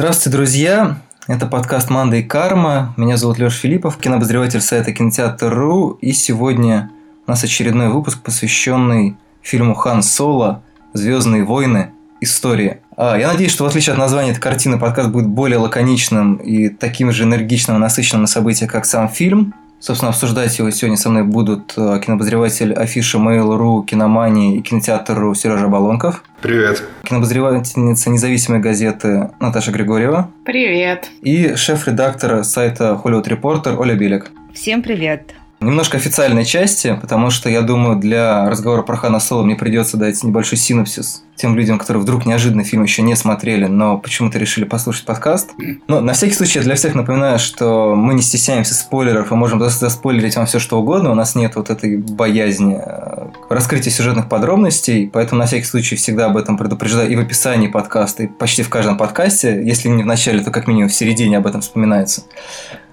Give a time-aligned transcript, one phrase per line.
[0.00, 0.96] Здравствуйте, друзья!
[1.26, 2.94] Это подкаст «Манда и карма».
[2.96, 5.98] Меня зовут Леша Филиппов, кинообозреватель сайта Кинотеатр.ру.
[6.00, 6.90] И сегодня
[7.26, 10.62] у нас очередной выпуск, посвященный фильму «Хан Соло.
[10.94, 11.90] Звездные войны.
[12.22, 12.80] История».
[12.96, 16.70] А, я надеюсь, что в отличие от названия этой картины, подкаст будет более лаконичным и
[16.70, 19.52] таким же энергичным и насыщенным на события, как сам фильм.
[19.80, 25.68] Собственно, обсуждать его сегодня со мной будут э, кинобозреватель афиша Mail.ru, Киномании и кинотеатр.ру Сережа
[25.68, 26.22] Балонков.
[26.42, 26.82] Привет.
[27.04, 30.30] Кинобозревательница независимой газеты Наташа Григорьева.
[30.44, 31.10] Привет.
[31.22, 34.30] И шеф-редактор сайта Hollywood Reporter Оля Белик.
[34.52, 35.34] Всем привет.
[35.60, 40.22] Немножко официальной части, потому что я думаю, для разговора про Хана Соло мне придется дать
[40.22, 45.06] небольшой синопсис тем людям, которые вдруг неожиданно фильм еще не смотрели, но почему-то решили послушать
[45.06, 45.50] подкаст.
[45.88, 49.58] Но на всякий случай я для всех напоминаю, что мы не стесняемся спойлеров и можем
[49.60, 51.10] заспойлерить вам все что угодно.
[51.10, 56.26] У нас нет вот этой боязни э, раскрытия сюжетных подробностей, поэтому на всякий случай всегда
[56.26, 59.62] об этом предупреждаю и в описании подкаста, и почти в каждом подкасте.
[59.64, 62.24] Если не в начале, то как минимум в середине об этом вспоминается.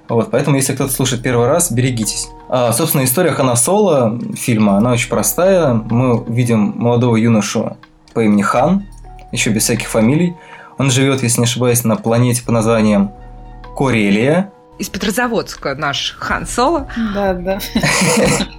[0.09, 2.29] Вот, поэтому, если кто-то слушает первый раз, берегитесь.
[2.49, 5.73] А, собственно, история Хана Соло фильма, она очень простая.
[5.73, 7.77] Мы видим молодого юношу
[8.13, 8.85] по имени Хан,
[9.31, 10.35] еще без всяких фамилий.
[10.77, 13.11] Он живет, если не ошибаюсь, на планете под названием
[13.75, 14.51] Корелия.
[14.79, 16.87] Из Петрозаводска наш Хан Соло.
[17.13, 17.59] Да, да.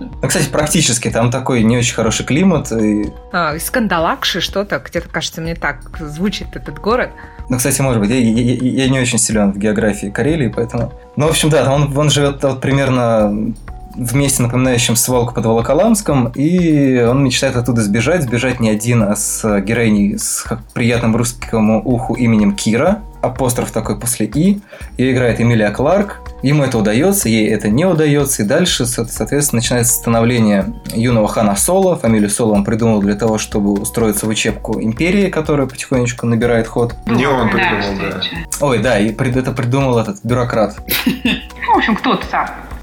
[0.01, 2.73] Ну, кстати, практически там такой не очень хороший климат.
[2.73, 3.13] И...
[3.33, 7.11] А, из Кандалакши что-то, где-то, кажется, мне так звучит этот город.
[7.49, 10.93] Ну, кстати, может быть, я, я, я не очень силен в географии Карелии, поэтому...
[11.17, 13.55] Ну, в общем, да, он, он живет вот примерно
[13.99, 19.17] в месте, напоминающем свалку под Волоколамском, и он мечтает оттуда сбежать, сбежать не один, а
[19.17, 24.61] с героиней с приятным русскому уху именем Кира, апостроф такой после «и»,
[24.97, 29.95] ее играет Эмилия Кларк, ему это удается, ей это не удается, и дальше, соответственно, начинается
[29.95, 35.29] становление юного хана Соло, фамилию Соло он придумал для того, чтобы устроиться в учебку Империи,
[35.31, 36.95] которая потихонечку набирает ход.
[37.07, 38.67] Не он придумал, да.
[38.67, 40.77] Ой, да, и это придумал этот бюрократ.
[41.05, 42.25] Ну, в общем, кто-то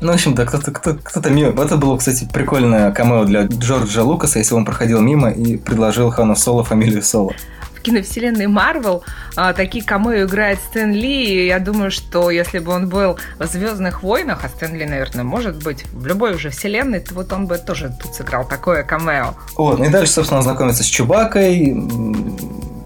[0.01, 1.49] ну, в общем, да, кто-то кто, кто мимо.
[1.63, 6.35] Это было, кстати, прикольное камео для Джорджа Лукаса, если он проходил мимо и предложил Хану
[6.35, 7.33] Соло фамилию Соло
[7.85, 9.03] киновселенной Марвел
[9.35, 11.45] а, такие камео играет Стэн Ли.
[11.45, 15.63] Я думаю, что если бы он был в Звездных войнах, а Стэн Ли, наверное, может
[15.63, 19.35] быть в любой уже вселенной, то вот он бы тоже тут сыграл такое камео.
[19.55, 21.75] Вот, ну и дальше, собственно, знакомится с Чубакой,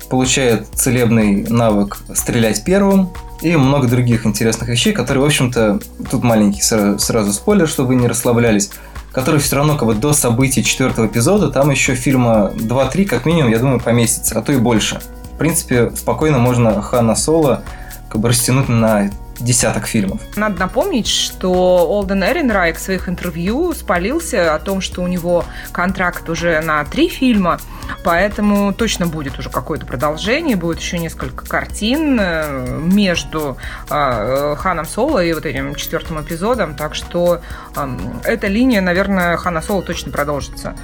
[0.09, 5.79] получает целебный навык стрелять первым, и много других интересных вещей, которые, в общем-то,
[6.11, 8.69] тут маленький сразу, сразу спойлер, чтобы вы не расслаблялись,
[9.11, 13.51] которые все равно как бы до событий четвертого эпизода, там еще фильма 2-3 как минимум,
[13.51, 14.99] я думаю, поместится, а то и больше.
[15.33, 17.63] В принципе, спокойно можно Хана Соло
[18.09, 20.21] как бы растянуть на десяток фильмов.
[20.35, 26.29] Надо напомнить, что Олден Эренрайк в своих интервью спалился о том, что у него контракт
[26.29, 27.59] уже на три фильма,
[28.03, 33.57] поэтому точно будет уже какое-то продолжение, будет еще несколько картин э, между
[33.89, 37.41] э, Ханом Соло и вот этим четвертым эпизодом, так что
[37.75, 40.75] э, эта линия, наверное, Хана Соло точно продолжится.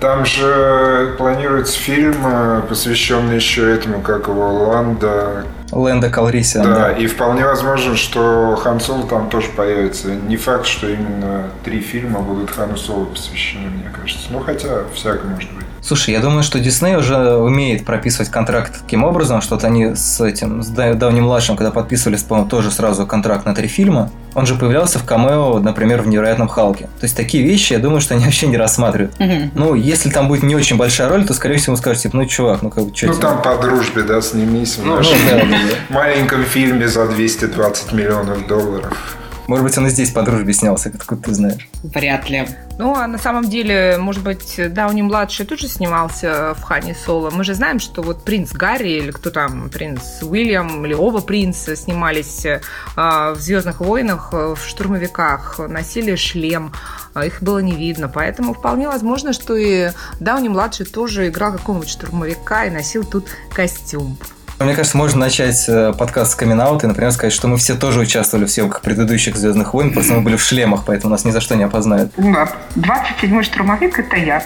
[0.00, 5.44] Там же планируется фильм, э, посвященный еще этому, как его, Ланда...
[5.72, 6.92] Лэнда Калрисиан, да, да.
[6.92, 10.08] и вполне возможно, что Хан Соло там тоже появится.
[10.14, 14.28] Не факт, что именно три фильма будут Хану Соло посвящены, мне кажется.
[14.30, 15.64] Ну, хотя, всякое может быть.
[15.86, 20.18] Слушай, я думаю, что Дисней уже умеет прописывать контракт таким образом, что вот они с
[20.18, 24.54] этим, с давним младшим, когда подписывались, по-моему, тоже сразу контракт на три фильма, он же
[24.54, 26.84] появлялся в камео, например, в «Невероятном Халке».
[27.00, 29.14] То есть такие вещи, я думаю, что они вообще не рассматривают.
[29.20, 29.50] Угу.
[29.54, 32.62] Ну, если там будет не очень большая роль, то, скорее всего, скажут, типа, ну, чувак,
[32.62, 35.46] ну, как бы, что Ну, там по дружбе, да, снимись в ну, нашем ну, да,
[35.46, 35.94] да.
[35.94, 39.18] маленьком фильме за 220 миллионов долларов.
[39.46, 41.68] Может быть, он и здесь по дружбе снялся, откуда ты знаешь.
[41.82, 42.46] Вряд ли.
[42.78, 47.30] Ну, а на самом деле, может быть, Дауни-младший тоже снимался в Хане Соло.
[47.30, 51.76] Мы же знаем, что вот принц Гарри или кто там, принц Уильям или оба принца
[51.76, 52.60] снимались э,
[52.96, 56.72] в «Звездных войнах», в «Штурмовиках», носили шлем,
[57.12, 58.08] а их было не видно.
[58.08, 64.18] Поэтому вполне возможно, что и Дауни-младший тоже играл какого-нибудь штурмовика и носил тут костюм.
[64.64, 68.00] Мне кажется, можно начать э, подкаст с камин и, например, сказать, что мы все тоже
[68.00, 71.42] участвовали в съемках предыдущих «Звездных войн», просто мы были в шлемах, поэтому нас ни за
[71.42, 72.12] что не опознают.
[72.16, 74.42] Да, 27-й штурмовик– это я.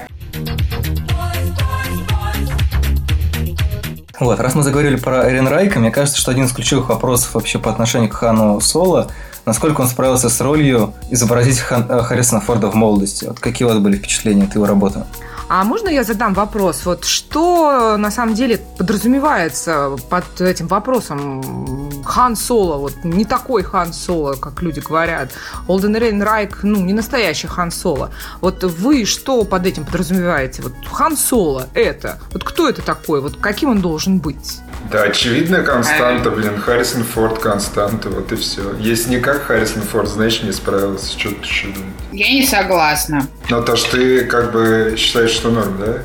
[4.18, 7.60] Вот, раз мы заговорили про Эрин Райка, мне кажется, что один из ключевых вопросов вообще
[7.60, 9.12] по отношению к Хану Соло,
[9.46, 13.26] насколько он справился с ролью изобразить Хан, э, Харрисона Форда в молодости.
[13.26, 15.04] Вот какие у вас были впечатления от его работы?
[15.50, 16.84] А можно я задам вопрос?
[16.84, 22.76] Вот что на самом деле подразумевается под этим вопросом Хан Соло?
[22.76, 25.30] Вот не такой Хан Соло, как люди говорят.
[25.66, 28.10] Олден Рейн Райк, ну, не настоящий Хан Соло.
[28.42, 30.60] Вот вы что под этим подразумеваете?
[30.60, 32.18] Вот Хан Соло это.
[32.32, 33.22] Вот кто это такой?
[33.22, 34.60] Вот каким он должен быть?
[34.90, 38.74] Да, очевидно, константа, блин, Харрисон Форд константа, вот и все.
[38.78, 41.18] Если не как Харрисон Форд, значит, не справился.
[41.18, 41.92] Что ты еще думаешь?
[42.12, 43.26] Я не согласна.
[43.48, 46.02] То, что ты как бы считаешь, что норм, да?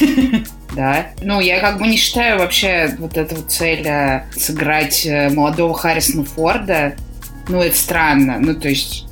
[0.74, 1.06] Да.
[1.22, 6.24] Ну, я как бы не считаю вообще вот эту цель э, сыграть э, молодого Харрисона
[6.24, 6.96] Форда.
[7.48, 8.36] Ну, это странно.
[8.38, 9.06] Ну, то есть,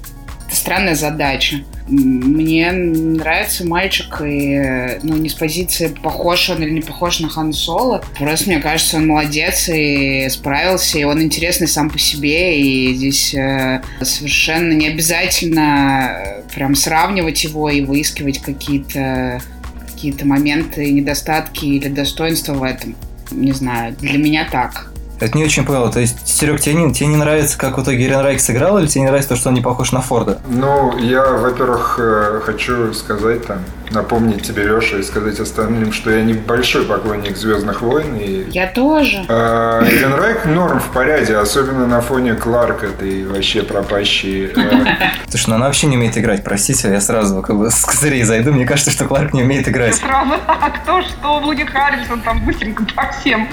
[0.54, 1.58] странная задача.
[1.86, 7.52] Мне нравится мальчик, и ну, не с позиции, похож он или не похож на Хан
[7.52, 8.02] Соло.
[8.18, 13.34] Просто мне кажется, он молодец и справился, и он интересный сам по себе, и здесь
[13.34, 19.42] э, совершенно не обязательно э, прям сравнивать его и выискивать какие-то
[19.86, 22.96] какие-то моменты, недостатки или достоинства в этом.
[23.30, 24.93] Не знаю, для меня так.
[25.20, 25.90] Это не очень понял.
[25.90, 28.86] То есть, Серег, тебе не, тебе не нравится, как в итоге Ирен Райк сыграл, или
[28.86, 30.40] тебе не нравится то, что он не похож на Форда?
[30.48, 33.58] Ну, я, во-первых, э, хочу сказать там,
[33.90, 38.16] напомнить тебе, Леша, и сказать остальным, что я небольшой поклонник Звездных войн.
[38.16, 39.24] И, я тоже.
[39.28, 44.46] Э, Ирен Райк норм в порядке, особенно на фоне Кларк этой вообще пропащей.
[44.46, 45.10] Э.
[45.28, 48.52] Слушай, ну она вообще не умеет играть, простите, я сразу как бы с козырей зайду,
[48.52, 49.94] мне кажется, что Кларк не умеет играть.
[49.94, 53.48] Сразу, а кто что, Вуди Харрисон там быстренько по всем.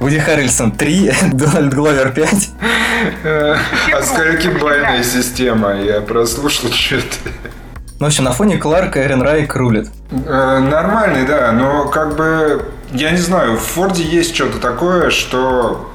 [0.00, 2.50] Вуди Харрельсон 3, Дональд Гловер 5.
[3.24, 5.80] А скольки бальная система?
[5.80, 7.30] Я прослушал что-то.
[7.98, 9.88] Ну, в общем, на фоне Кларка Эрен Райк рулит.
[10.12, 15.87] Э, нормальный, да, но как бы, я не знаю, в Форде есть что-то такое, что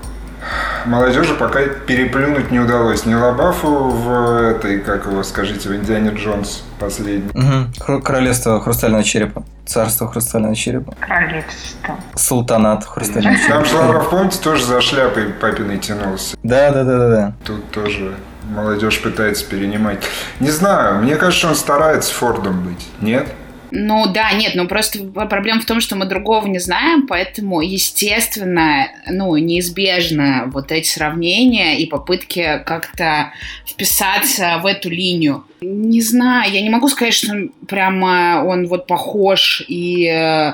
[0.85, 3.05] молодежи пока переплюнуть не удалось.
[3.05, 7.31] Ни Лабафу в этой, как его скажите, в Индиане Джонс последний.
[7.33, 8.01] Угу.
[8.01, 9.43] Королевство Хрустального Черепа.
[9.65, 10.95] Царство Хрустального Черепа.
[10.99, 11.97] Королевство.
[12.15, 13.53] Султанат Хрустального Черепа.
[13.53, 16.37] Там же Лавров, помните, тоже за шляпой папиной тянулся.
[16.43, 17.33] Да, да, да, да, да.
[17.45, 18.15] Тут тоже
[18.49, 19.99] молодежь пытается перенимать.
[20.39, 22.87] Не знаю, мне кажется, он старается Фордом быть.
[23.01, 23.27] Нет?
[23.75, 28.87] Ну да, нет, ну просто проблема в том, что мы другого не знаем, поэтому, естественно,
[29.09, 33.33] ну, неизбежно вот эти сравнения и попытки как-то
[33.65, 35.45] вписаться в эту линию.
[35.61, 37.33] Не знаю, я не могу сказать, что
[37.67, 40.53] прямо он вот похож и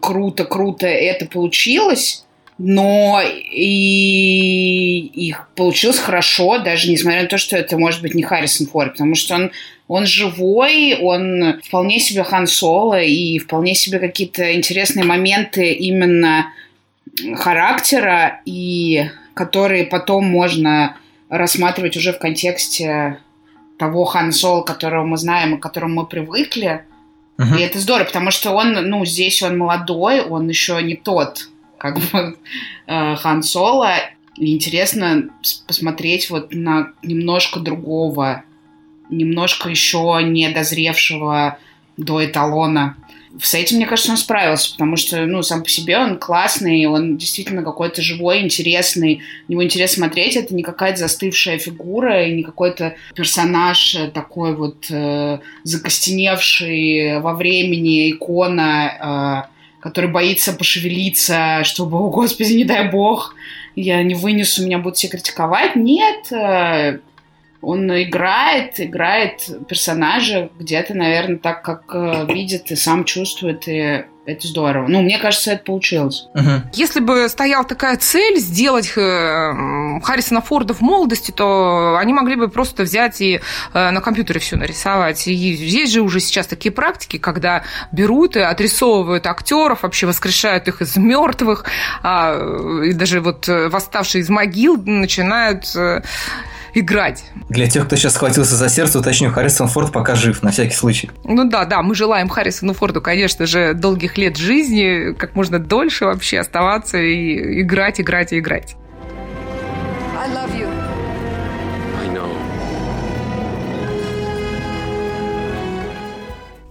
[0.00, 2.24] круто-круто это получилось,
[2.56, 8.68] но и, и получилось хорошо, даже несмотря на то, что это может быть не Харрисон
[8.68, 9.50] Форд, потому что он,
[9.88, 16.52] он живой, он вполне себе Хан Соло, и вполне себе какие-то интересные моменты именно
[17.36, 20.96] характера, и которые потом можно
[21.30, 23.18] рассматривать уже в контексте
[23.78, 26.84] того Хан Соло, которого мы знаем и к которому мы привыкли.
[27.38, 27.58] Uh-huh.
[27.58, 31.48] И это здорово, потому что он, ну, здесь он молодой, он еще не тот,
[31.78, 32.36] как бы
[32.86, 33.94] э, Хан Соло.
[34.36, 35.30] И интересно
[35.66, 38.44] посмотреть вот на немножко другого,
[39.10, 41.58] немножко еще не дозревшего
[41.96, 42.96] до эталона.
[43.40, 47.18] С этим, мне кажется, он справился, потому что, ну, сам по себе он классный, он
[47.18, 49.20] действительно какой-то живой, интересный.
[49.46, 54.86] На него интересно смотреть, это не какая-то застывшая фигура, и не какой-то персонаж такой вот
[54.90, 63.34] э, закостеневший во времени, икона, э, который боится пошевелиться, чтобы, о господи, не дай бог,
[63.76, 65.76] я не вынесу, меня будут все критиковать.
[65.76, 66.98] Нет, э,
[67.60, 74.46] он играет, играет персонажа где-то, наверное, так, как э, видит и сам чувствует, и это
[74.46, 74.86] здорово.
[74.88, 76.28] Ну, мне кажется, это получилось.
[76.34, 76.50] Угу.
[76.74, 82.48] Если бы стояла такая цель сделать э, Харрисона Форда в молодости, то они могли бы
[82.48, 83.40] просто взять и
[83.72, 85.26] э, на компьютере все нарисовать.
[85.26, 90.80] И есть же уже сейчас такие практики, когда берут и отрисовывают актеров, вообще воскрешают их
[90.80, 91.64] из мертвых,
[92.02, 95.74] а, и даже вот восставшие из могил начинают
[96.74, 97.24] играть.
[97.48, 101.10] Для тех, кто сейчас схватился за сердце, уточню, Харрисон Форд пока жив, на всякий случай.
[101.24, 106.04] Ну да, да, мы желаем Харрисону Форду, конечно же, долгих лет жизни, как можно дольше
[106.06, 108.76] вообще оставаться и играть, играть и играть.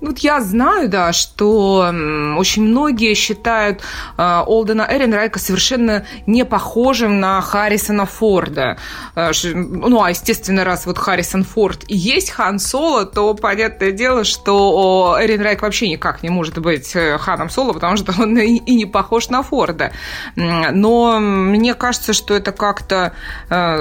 [0.07, 1.93] Вот я знаю, да, что
[2.37, 3.81] очень многие считают
[4.17, 8.77] э, Олдена Эренрайка совершенно не похожим на Харрисона Форда.
[9.15, 14.23] Э, ну, а, естественно, раз вот Харрисон Форд и есть Хан Соло, то понятное дело,
[14.23, 18.85] что Эренрайк вообще никак не может быть э, Ханом Соло, потому что он и, не
[18.85, 19.91] похож на Форда.
[20.35, 23.11] Но мне кажется, что это как-то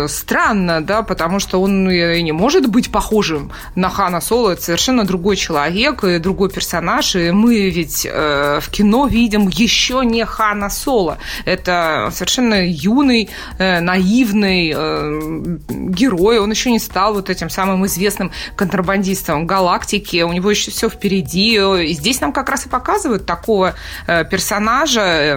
[0.08, 5.04] странно, да, потому что он и не может быть похожим на Хана Соло, это совершенно
[5.04, 10.70] другой человек, и другой персонаж, и мы ведь э, в кино видим еще не Хана
[10.70, 11.18] Соло.
[11.44, 16.38] Это совершенно юный, э, наивный э, герой.
[16.38, 20.22] Он еще не стал вот этим самым известным контрабандистом галактики.
[20.22, 21.56] У него еще все впереди.
[21.56, 23.74] И здесь нам как раз и показывают такого
[24.06, 25.36] э, персонажа, э,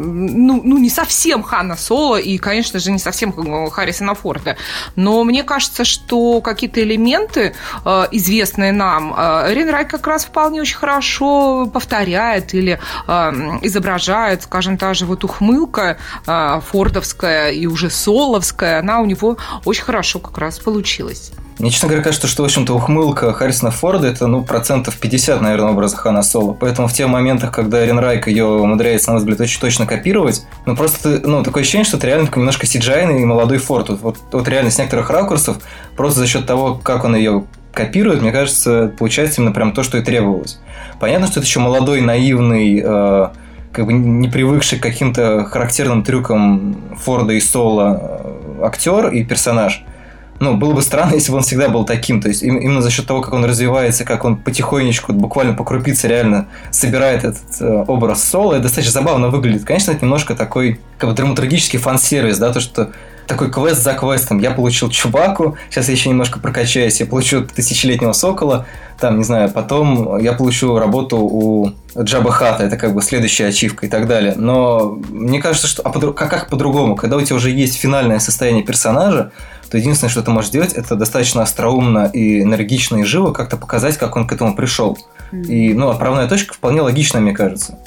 [0.00, 3.32] ну, ну, не совсем Хана Соло, и, конечно же, не совсем
[3.70, 4.56] Харрисона Форда.
[4.96, 7.54] Но мне кажется, что какие-то элементы,
[7.84, 14.76] э, известные нам, э, Ренрай как раз вполне очень хорошо повторяет или э, изображает, скажем,
[14.76, 20.58] та же вот ухмылка фордовская и уже соловская, она у него очень хорошо как раз
[20.58, 21.32] получилась.
[21.60, 25.72] Мне, честно говоря, кажется, что, в общем-то, ухмылка Харрисона Форда это, ну, процентов 50, наверное,
[25.72, 26.54] образа Хана Соло.
[26.54, 30.46] Поэтому в тех моментах, когда Эрин Райк ее умудряется, на мой взгляд, очень точно копировать,
[30.64, 33.90] ну, просто, ну, такое ощущение, что это реально такой немножко сиджайный и молодой Форд.
[33.90, 35.58] Вот, вот, вот реально с некоторых ракурсов,
[35.96, 39.98] просто за счет того, как он ее копирует, мне кажется, получается именно прям то, что
[39.98, 40.60] и требовалось.
[40.98, 43.28] Понятно, что это еще молодой, наивный, э,
[43.72, 49.84] как бы не привыкший к каким-то характерным трюкам Форда и Соло э, актер и персонаж–
[50.40, 52.20] ну, было бы странно, если бы он всегда был таким.
[52.20, 56.08] То есть именно за счет того, как он развивается, как он потихонечку, буквально по крупице
[56.08, 59.64] реально собирает этот э, образ соло, это достаточно забавно выглядит.
[59.64, 62.90] Конечно, это немножко такой как бы драматургический фан-сервис, да, то, что
[63.30, 64.38] такой квест за квестом.
[64.38, 68.66] Я получил Чубаку, сейчас я еще немножко прокачаюсь, я получу тысячелетнего сокола,
[68.98, 73.86] там, не знаю, потом я получу работу у Джаба Хата, это как бы следующая ачивка
[73.86, 74.34] и так далее.
[74.36, 78.18] Но мне кажется, что а по, как, как по-другому, когда у тебя уже есть финальное
[78.18, 79.30] состояние персонажа,
[79.70, 83.96] то единственное, что ты можешь сделать, это достаточно остроумно и энергично и живо как-то показать,
[83.96, 84.98] как он к этому пришел.
[85.32, 87.78] И, ну, отправная точка вполне логичная, мне кажется.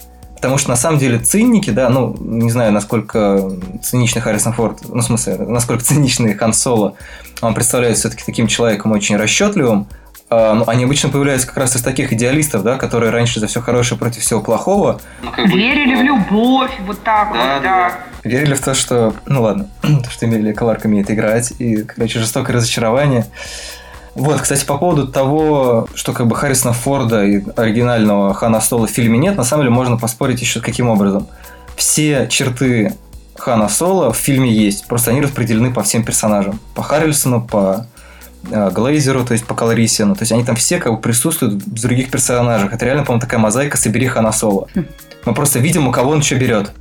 [0.43, 3.49] Потому что на самом деле цинники, да, ну, не знаю, насколько
[3.81, 6.95] циничный Харрисон Форд, ну, в смысле, насколько циничный Хан Соло,
[7.41, 9.87] он представляет все-таки таким человеком очень расчетливым,
[10.29, 13.61] а, ну, они обычно появляются как раз из таких идеалистов, да, которые раньше за все
[13.61, 14.99] хорошее против всего плохого.
[15.21, 17.89] Ну, Верили в любовь, вот так да, вот, да.
[18.21, 18.29] да.
[18.29, 22.57] Верили в то, что, ну ладно, то, что Эмилия Кларк умеет играть, и, короче, жестокое
[22.57, 23.27] разочарование.
[24.15, 28.91] Вот, кстати, по поводу того, что как бы Харрисона Форда и оригинального Хана Соло в
[28.91, 31.27] фильме нет, на самом деле можно поспорить еще каким образом.
[31.75, 32.95] Все черты
[33.35, 36.59] Хана Соло в фильме есть, просто они распределены по всем персонажам.
[36.75, 37.87] По Харрисону, по
[38.51, 40.15] Э, Глейзеру, то есть по Калорисину.
[40.15, 42.73] То есть они там все как бы присутствуют в других персонажах.
[42.73, 44.67] Это реально, по-моему, такая мозаика «Собери Хана Соло».
[44.75, 44.85] Хм.
[45.25, 46.71] Мы просто видим, у кого он что берет.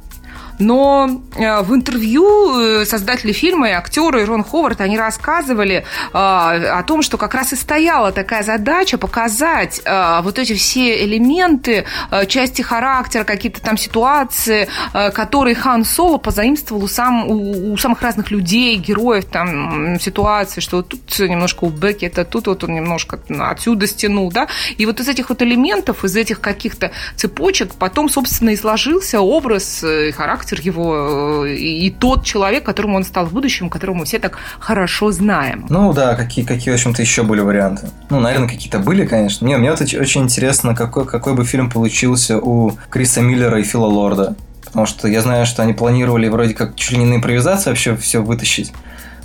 [0.62, 5.84] Но э, в интервью э, создатели фильма и актеры и Рон Ховард, они рассказывали э,
[6.12, 9.82] о том, что как раз и стояла такая задача показать
[10.22, 11.84] вот эти все элементы,
[12.26, 18.30] части характера, какие-то там ситуации, которые Хан Соло позаимствовал у, сам, у, у самых разных
[18.30, 23.20] людей, героев, там, ситуации, что вот тут немножко у Бекки, это тут вот он немножко
[23.40, 28.50] отсюда стянул, да, и вот из этих вот элементов, из этих каких-то цепочек потом, собственно,
[28.50, 33.32] и сложился образ и характер характер его э, и тот человек, которым он стал в
[33.32, 35.66] будущем, которого мы все так хорошо знаем.
[35.68, 37.88] Ну да, какие, какие в общем-то, еще были варианты?
[38.10, 39.46] Ну, наверное, какие-то были, конечно.
[39.46, 43.86] Мне, мне вот очень интересно, какой, какой бы фильм получился у Криса Миллера и Фила
[43.86, 44.34] Лорда.
[44.64, 47.94] Потому что я знаю, что они планировали вроде как чуть ли не на импровизации вообще
[47.96, 48.72] все вытащить.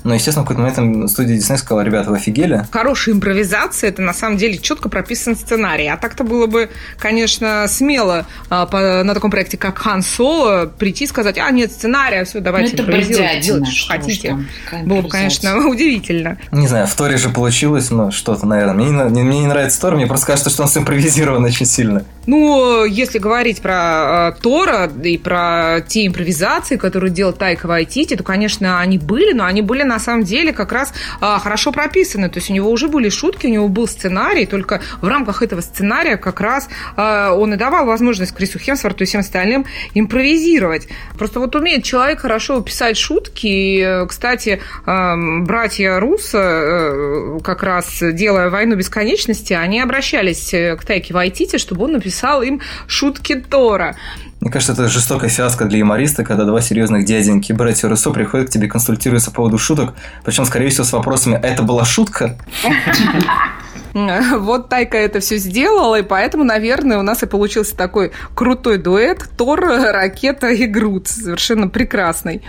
[0.08, 2.66] Но, естественно, в какой-то момент студия Дисней сказала, ребята, вы офигели?
[2.72, 5.88] Хорошая импровизация– это на самом деле четко прописан сценарий.
[5.88, 11.04] А так-то было бы, конечно, смело а, по, на таком проекте, как Хан Соло, прийти
[11.04, 14.38] и сказать, а, нет сценария, все, давайте ну, импровизировать, делать, что хотите.
[14.86, 16.38] Было бы, конечно, удивительно.
[16.54, 18.76] Не знаю, в Торе же получилось, но что-то, наверное.
[18.76, 22.06] Мне не, мне не нравится Тор, мне просто кажется, что он симпровизирован очень сильно.
[22.28, 28.24] Ну, если говорить про э, Тора и про те импровизации, которые делал Тайка Вайтити, то,
[28.24, 32.30] конечно, они были, но они были на самом деле как раз э, хорошо прописаны.
[32.30, 35.62] То есть у него уже были шутки, у него был сценарий, только в рамках этого
[35.62, 40.88] сценария как раз э, он и давал возможность Крису Хемсворту и всем остальным импровизировать.
[41.18, 43.48] Просто вот умеет человек хорошо писать шутки.
[43.48, 50.86] И, кстати, э, братья Руссо, э, как раз делая «Войну бесконечности», они обращались э, к
[50.86, 53.96] Тайке Вайтити, чтобы он написал писал им шутки Тора.
[54.40, 58.52] Мне кажется, это жестокая фиаско для юмориста, когда два серьезных дяденьки, братья Руссо, приходят к
[58.52, 62.38] тебе консультируются по поводу шуток, причем, скорее всего, с вопросами «это была шутка?»
[64.38, 69.28] Вот Тайка это все сделала, и поэтому, наверное, у нас и получился такой крутой дуэт
[69.38, 71.08] Тор, Ракета и Грут.
[71.08, 72.44] Совершенно прекрасный.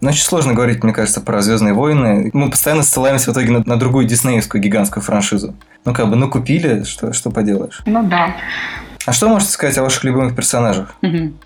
[0.00, 2.30] Ну, очень сложно говорить, мне кажется, про Звездные войны.
[2.32, 5.54] Мы постоянно ссылаемся в итоге на, на другую диснеевскую гигантскую франшизу.
[5.84, 7.82] Ну, как бы, ну, купили, что, что поделаешь.
[7.84, 8.34] Ну, да.
[9.08, 10.94] А что можете сказать о ваших любимых персонажах?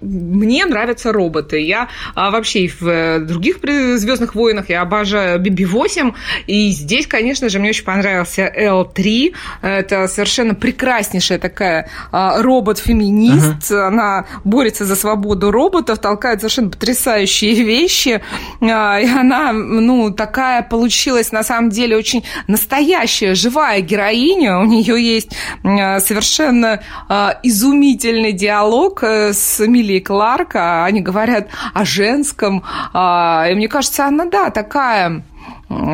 [0.00, 1.60] Мне нравятся роботы.
[1.60, 6.12] Я а, вообще и в э, других Звездных войнах я обожаю BB-8.
[6.48, 9.34] И здесь, конечно же, мне очень понравился L3.
[9.62, 13.70] Это совершенно прекраснейшая такая а, робот-феминист.
[13.70, 13.86] Uh-huh.
[13.86, 18.22] Она борется за свободу роботов, толкает совершенно потрясающие вещи.
[18.60, 24.58] А, и она, ну, такая получилась на самом деле очень настоящая, живая героиня.
[24.58, 25.30] У нее есть
[25.62, 30.56] а, совершенно а, изумительный диалог э, с Эмилией Кларк.
[30.56, 32.64] Они говорят о женском.
[32.94, 35.22] И мне кажется, она, да, такая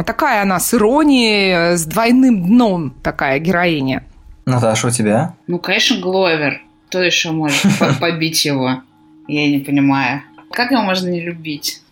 [0.07, 4.05] такая она с иронией, с двойным дном такая героиня.
[4.47, 5.35] Наташа, у тебя?
[5.47, 6.63] Ну, конечно, Гловер.
[6.89, 7.61] Кто еще может
[8.01, 8.83] побить его?
[9.27, 10.23] Я не понимаю.
[10.53, 11.83] Как его можно не любить?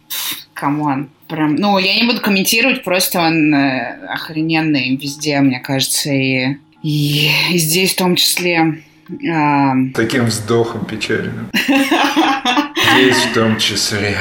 [0.54, 1.10] Come on.
[1.28, 7.30] Прям, ну, я не буду комментировать, просто он э, охрененный везде, мне кажется, и, и,
[7.50, 8.82] и здесь в том числе.
[9.94, 11.48] Таким вздохом печальным.
[11.54, 14.16] Здесь в том числе.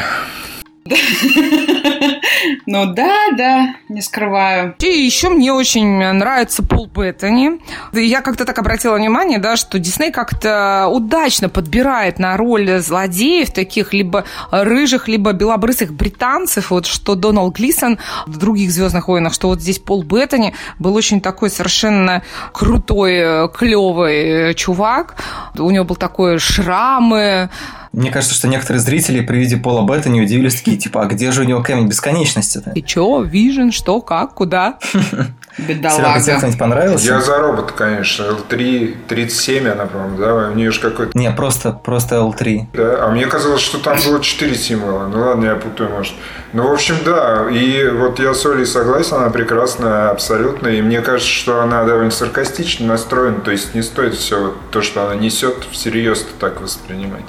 [2.67, 4.75] Ну да, да, не скрываю.
[4.79, 7.59] И еще мне очень нравится Пол Беттани.
[7.93, 13.93] Я как-то так обратила внимание, да, что Дисней как-то удачно подбирает на роль злодеев, таких
[13.93, 19.61] либо рыжих, либо белобрысых британцев, вот что Доналд Глисон в других «Звездных войнах», что вот
[19.61, 25.15] здесь Пол Беттани был очень такой совершенно крутой, клевый чувак.
[25.57, 27.49] У него был такой шрамы,
[27.95, 31.31] мне кажется, что некоторые зрители при виде Пола Бета не удивились, такие, типа, а где
[31.31, 32.71] же у него камень бесконечности-то?
[32.75, 34.77] И чё, Вижен, что, как, куда?
[35.57, 36.21] Бедолага.
[36.21, 37.05] Тебе кто-нибудь понравился?
[37.05, 38.23] Я за робот, конечно.
[38.23, 40.49] L3, 37 она, по-моему, да?
[40.49, 41.17] У нее же какой-то...
[41.17, 42.67] Не, просто, просто L3.
[42.73, 45.07] Да, а мне казалось, что там было 4 символа.
[45.07, 46.13] Ну ладно, я путаю, может.
[46.51, 47.49] Ну, в общем, да.
[47.49, 50.67] И вот я с Олей согласен, она прекрасная абсолютно.
[50.67, 53.39] И мне кажется, что она довольно саркастично настроена.
[53.39, 57.23] То есть не стоит все то, что она несет, всерьез так воспринимать.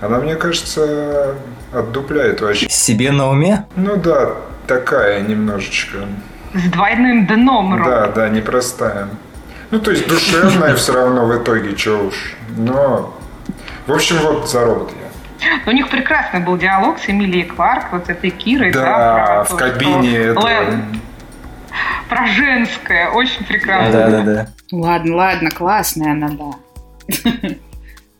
[0.00, 1.36] Она, мне кажется,
[1.72, 2.68] отдупляет вообще.
[2.68, 3.66] Себе на уме?
[3.76, 4.32] Ну да,
[4.66, 5.98] такая немножечко.
[6.54, 7.86] С двойным дном робот.
[7.86, 9.08] Да, да, непростая.
[9.70, 12.34] Ну, то есть душевная все равно в итоге, что уж.
[12.56, 13.14] Но,
[13.86, 15.10] в общем, вот за робот я.
[15.66, 18.72] У них прекрасный был диалог с Эмилией Кларк, вот этой Кирой.
[18.72, 20.82] Да, да в кабине это...
[22.08, 23.92] Про женское, очень прекрасно.
[23.92, 24.48] Да, да, да.
[24.72, 27.24] Ладно, ладно, классная она, да.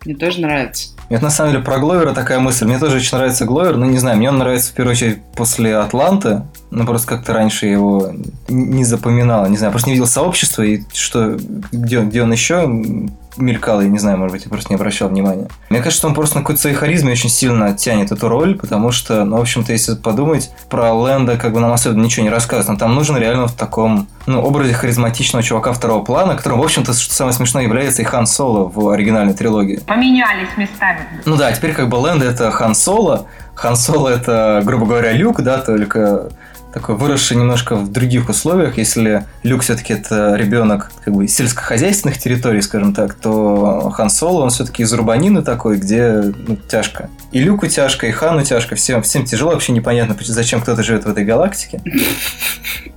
[0.05, 0.90] Мне тоже нравится.
[1.11, 2.66] Нет, на самом деле про Гловера такая мысль.
[2.66, 5.77] Мне тоже очень нравится Гловер, но не знаю, мне он нравится в первую очередь после
[5.77, 6.42] Атланты.
[6.70, 8.12] Ну, просто как-то раньше я его
[8.49, 9.49] не запоминал.
[9.49, 11.37] Не знаю, просто не видел сообщества и что,
[11.73, 15.49] где, где он еще мелькал, я не знаю, может быть, я просто не обращал внимания.
[15.69, 18.93] Мне кажется, что он просто на какой-то своей харизме очень сильно тянет эту роль, потому
[18.93, 22.79] что, ну, в общем-то, если подумать, про Лэнда как бы нам особенно ничего не рассказано.
[22.79, 27.14] Там нужен реально в таком, ну, образе харизматичного чувака второго плана, которым, в общем-то, что
[27.14, 29.81] самое смешное, является и Хан Соло в оригинальной трилогии.
[29.87, 31.01] Поменялись местами.
[31.25, 35.43] Ну да, теперь как бы Лэнда это Хан Соло, Хан Соло это, грубо говоря, Люк,
[35.43, 36.31] да, только
[36.72, 38.78] такой выросший немножко в других условиях.
[38.78, 44.50] Если Люк все-таки это ребенок как бы сельскохозяйственных территорий, скажем так, то Хан Соло, он
[44.50, 47.11] все-таки из Рубанины такой, где ну, тяжко.
[47.33, 51.09] И Люку тяжко, и Хану тяжко, всем, всем тяжело, вообще непонятно, зачем кто-то живет в
[51.09, 51.83] этой галактике.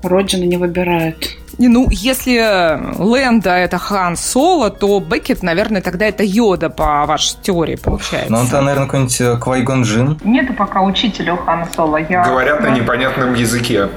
[0.02, 1.38] Родину не выбирают.
[1.58, 7.76] Ну, если Лэнда это Хан Соло, то Беккет, наверное, тогда это Йода по вашей теории
[7.76, 8.32] получается.
[8.32, 10.20] Ну, он-то, наверное, какой-нибудь э, Квайгон Джин.
[10.24, 11.98] Нету пока учителя у Хана Соло.
[11.98, 12.24] Я...
[12.24, 13.90] Говорят на непонятном языке.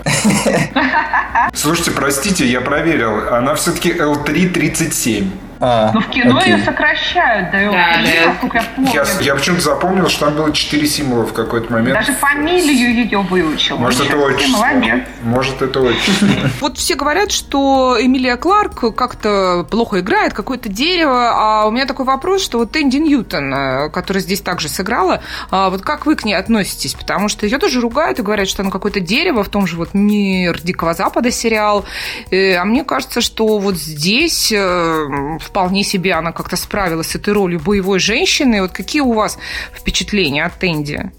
[1.54, 3.32] Слушайте, простите, я проверил.
[3.34, 5.45] Она все-таки L337.
[5.60, 6.52] А, Но в кино окей.
[6.52, 8.30] ее сокращают, да, да, да.
[8.30, 8.90] насколько я помню.
[8.92, 11.98] Я, я почему-то запомнил, что там было четыре символа в какой-то момент.
[11.98, 13.78] Даже фамилию ее выучил.
[13.78, 14.58] Может, это отчество.
[14.58, 15.00] Молодец.
[15.22, 16.28] Может, это отчество.
[16.60, 21.30] Вот все говорят, что Эмилия Кларк как-то плохо играет, какое-то дерево.
[21.32, 25.70] А у меня такой вопрос, что вот Энди Ньютон, э, которая здесь также сыграла, а
[25.70, 26.94] вот как вы к ней относитесь?
[26.94, 29.94] Потому что ее тоже ругают и говорят, что она какое-то дерево, в том же вот
[29.94, 31.84] «Мир Дикого Запада» сериал.
[32.30, 37.32] Э, а мне кажется, что вот здесь э, вполне себе она как-то справилась с этой
[37.32, 38.60] ролью боевой женщины.
[38.62, 39.38] Вот какие у вас
[39.74, 41.10] впечатления от Энди?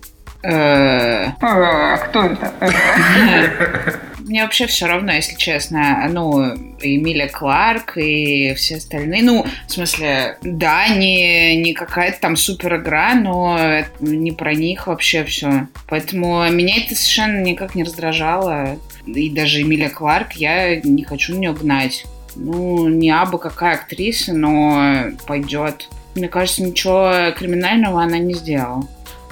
[0.43, 2.53] Э, кто это?
[4.19, 6.05] Мне вообще все равно, если честно.
[6.09, 9.23] Ну, Эмилия Кларк и все остальные.
[9.23, 13.57] Ну, в смысле, да, не, не какая-то там супер игра, но
[14.01, 15.67] не про них вообще все.
[15.87, 18.77] Поэтому меня это совершенно никак не раздражало.
[19.05, 22.05] И даже Эмилия Кларк, я не хочу на нее гнать
[22.37, 25.89] ну, не абы какая актриса, но пойдет.
[26.15, 28.87] Мне кажется, ничего криминального она не сделала.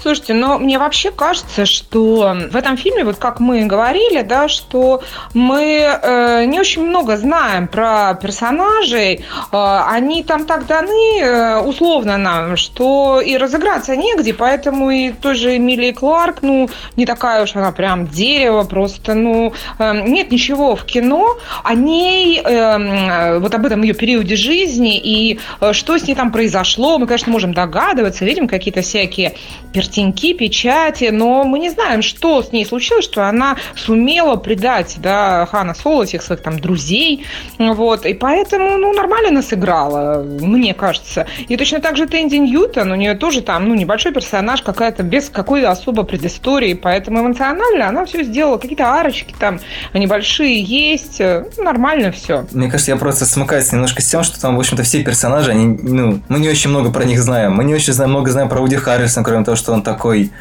[0.05, 5.01] Слушайте, но мне вообще кажется, что в этом фильме, вот как мы говорили, да, что
[5.33, 9.25] мы э, не очень много знаем про персонажей.
[9.51, 15.57] Э, они там так даны э, условно нам, что и разыграться негде, поэтому и тоже
[15.57, 20.85] Эмилия Кларк, ну, не такая уж она прям дерево, просто, ну, э, нет ничего в
[20.85, 26.13] кино о ней, э, вот об этом ее периоде жизни и э, что с ней
[26.13, 26.99] там произошло.
[26.99, 29.33] Мы, конечно, можем догадываться, видим какие-то всякие
[29.95, 35.47] пертеньки, печати, но мы не знаем, что с ней случилось, что она сумела предать, да,
[35.49, 37.25] Хана Соло, всех своих там друзей,
[37.57, 41.27] вот, и поэтому, ну, нормально она сыграла, мне кажется.
[41.47, 45.29] И точно так же Тэнди Ньютон, у нее тоже там, ну, небольшой персонаж, какая-то без
[45.29, 49.59] какой-то особо предыстории, поэтому эмоционально она все сделала, какие-то арочки там
[49.93, 52.45] небольшие есть, ну, нормально все.
[52.51, 55.79] Мне кажется, я просто смыкаюсь немножко с тем, что там, в общем-то, все персонажи, они,
[55.81, 57.53] ну, мы не очень много про них знаем.
[57.53, 60.31] Мы не очень много знаем про Уди Харрисона, кроме того, что он такой,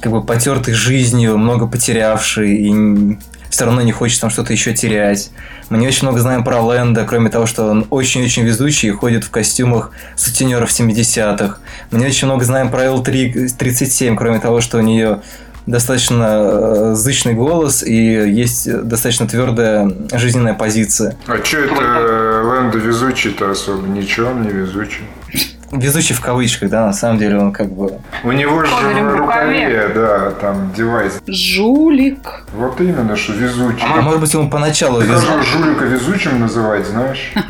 [0.00, 3.18] как бы, потертый жизнью, много потерявший, и
[3.50, 5.30] все равно не хочет там что-то еще терять.
[5.70, 9.24] Мы не очень много знаем про Лэнда, кроме того, что он очень-очень везучий и ходит
[9.24, 11.58] в костюмах сутенеров 70-х.
[11.90, 15.22] Мы не очень много знаем про L-37, кроме того, что у нее
[15.66, 21.16] достаточно э, зычный голос и есть достаточно твердая жизненная позиция.
[21.26, 23.86] А что это Лэнда везучий-то особо?
[23.88, 25.04] Ничего он не везучий.
[25.72, 27.98] Везучий в кавычках, да, на самом деле он как бы...
[28.22, 31.20] У него же в рукаве, да, там девайс.
[31.26, 32.44] Жулик.
[32.52, 33.84] Вот именно, что везучий.
[33.84, 35.42] А может быть, ему поначалу Как везло.
[35.42, 37.32] же жулика везучим называть, знаешь?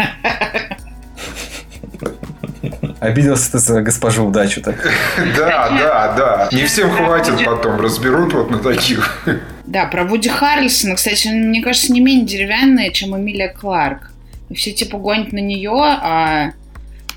[3.00, 4.76] Обиделся ты за госпожу удачу так.
[5.36, 6.48] Да, да, да.
[6.52, 9.24] Не всем хватит потом, разберут вот на таких.
[9.66, 14.10] Да, про Вуди Харрельсона, кстати, он, мне кажется, не менее деревянная, чем Эмилия Кларк.
[14.48, 16.52] И все типа гонят на нее, а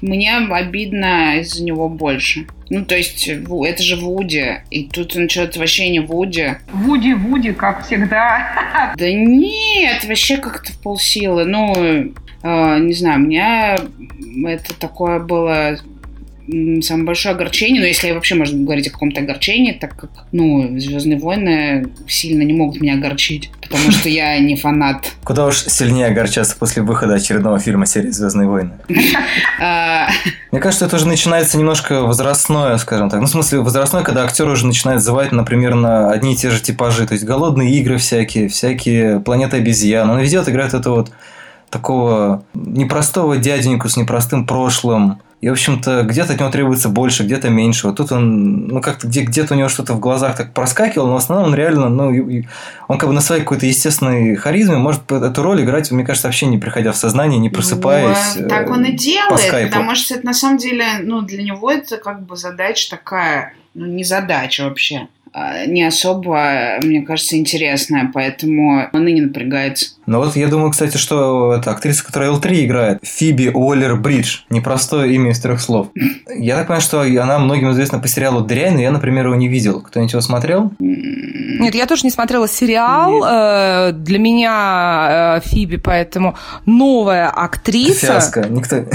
[0.01, 2.47] мне обидно из-за него больше.
[2.69, 6.57] Ну, то есть, это же Вуди, и тут он что-то вообще не Вуди.
[6.71, 8.93] Вуди, Вуди, как всегда.
[8.95, 11.45] Да нет, вообще как-то в полсилы.
[11.45, 11.73] Ну,
[12.43, 13.77] э, не знаю, у меня
[14.45, 15.77] это такое было
[16.81, 21.19] самое большое огорчение, но если вообще можно говорить о каком-то огорчении, так как, ну, «Звездные
[21.19, 25.11] войны» сильно не могут меня огорчить, потому что я не фанат.
[25.23, 28.71] Куда уж сильнее огорчаться после выхода очередного фильма серии «Звездные войны».
[29.61, 30.07] А,
[30.51, 33.19] Мне кажется, это уже начинается немножко возрастное, скажем так.
[33.19, 36.61] Ну, в смысле, возрастное, когда актеры уже начинают звать, например, на одни и те же
[36.61, 37.05] типажи.
[37.05, 40.09] То есть, голодные игры всякие, всякие планеты обезьян.
[40.09, 41.11] Он везде играет это вот
[41.69, 45.21] такого непростого дяденьку с непростым прошлым.
[45.41, 47.87] И, в общем-то, где-то от него требуется больше, где-то меньше.
[47.87, 51.13] Вот тут он, ну, как-то где- где-то у него что-то в глазах так проскакивало, но
[51.13, 52.11] в основном он реально, ну,
[52.89, 56.45] он как бы на своей какой-то естественной харизме может эту роль играть, мне кажется, вообще
[56.47, 58.35] не приходя в сознание, не просыпаясь.
[58.35, 61.71] ну, так он и э, делает, потому что это на самом деле, ну, для него
[61.71, 65.07] это как бы задача такая, ну, не задача вообще,
[65.67, 69.91] не особо, мне кажется, интересная, поэтому он и не напрягается.
[70.05, 75.13] Ну вот я думаю, кстати, что это актриса, которая L3 играет, Фиби Уоллер Бридж, непростое
[75.13, 75.89] имя из трех слов.
[76.35, 79.47] Я так понимаю, что она многим известна по сериалу «Дрянь», но я, например, его не
[79.47, 79.81] видел.
[79.81, 80.71] Кто-нибудь его смотрел?
[80.79, 83.23] Нет, я тоже не смотрела сериал.
[83.23, 88.07] Э, Для меня э, Фиби, поэтому новая актриса.
[88.07, 88.47] Фиаско.
[88.49, 88.77] Никто...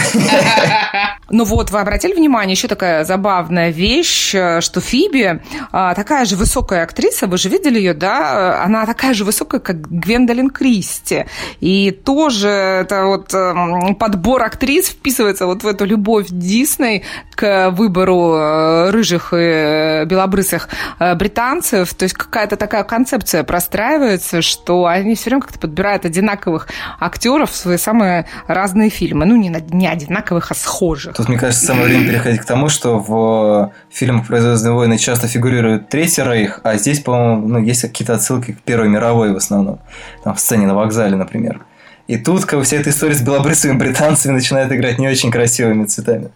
[1.31, 5.41] Ну вот, вы обратили внимание, еще такая забавная вещь, э, что Фиби
[5.73, 8.61] а, такая же высокая актриса, вы же видели ее, да?
[8.61, 11.25] Э, Она такая же высокая, как Гвендолин Кристи.
[11.61, 18.35] И тоже это вот эм, подбор актрис вписывается вот в эту любовь Дисней к выбору
[18.35, 21.95] э, рыжих и э, белобрысых э, британцев.
[21.95, 26.69] То есть какая-то такая концепция простраивается, что они все время как-то подбирают одинаковых
[27.01, 29.25] актеров в свои самые разные фильмы.
[29.25, 31.14] Ну, не, не одинаковых, а схожих.
[31.15, 35.29] Тут, мне кажется, самое время переходить к тому, что в фильмах про «Звездные войны» часто
[35.29, 39.79] фигурирует Третий Рейх, а здесь, по-моему, ну, есть какие-то отсылки к Первой мировой в основном.
[40.25, 41.61] Там в сцене на вокзале, например.
[42.09, 45.85] И тут как бы, вся эта история с белобрысыми британцами начинает играть не очень красивыми
[45.85, 46.31] цветами.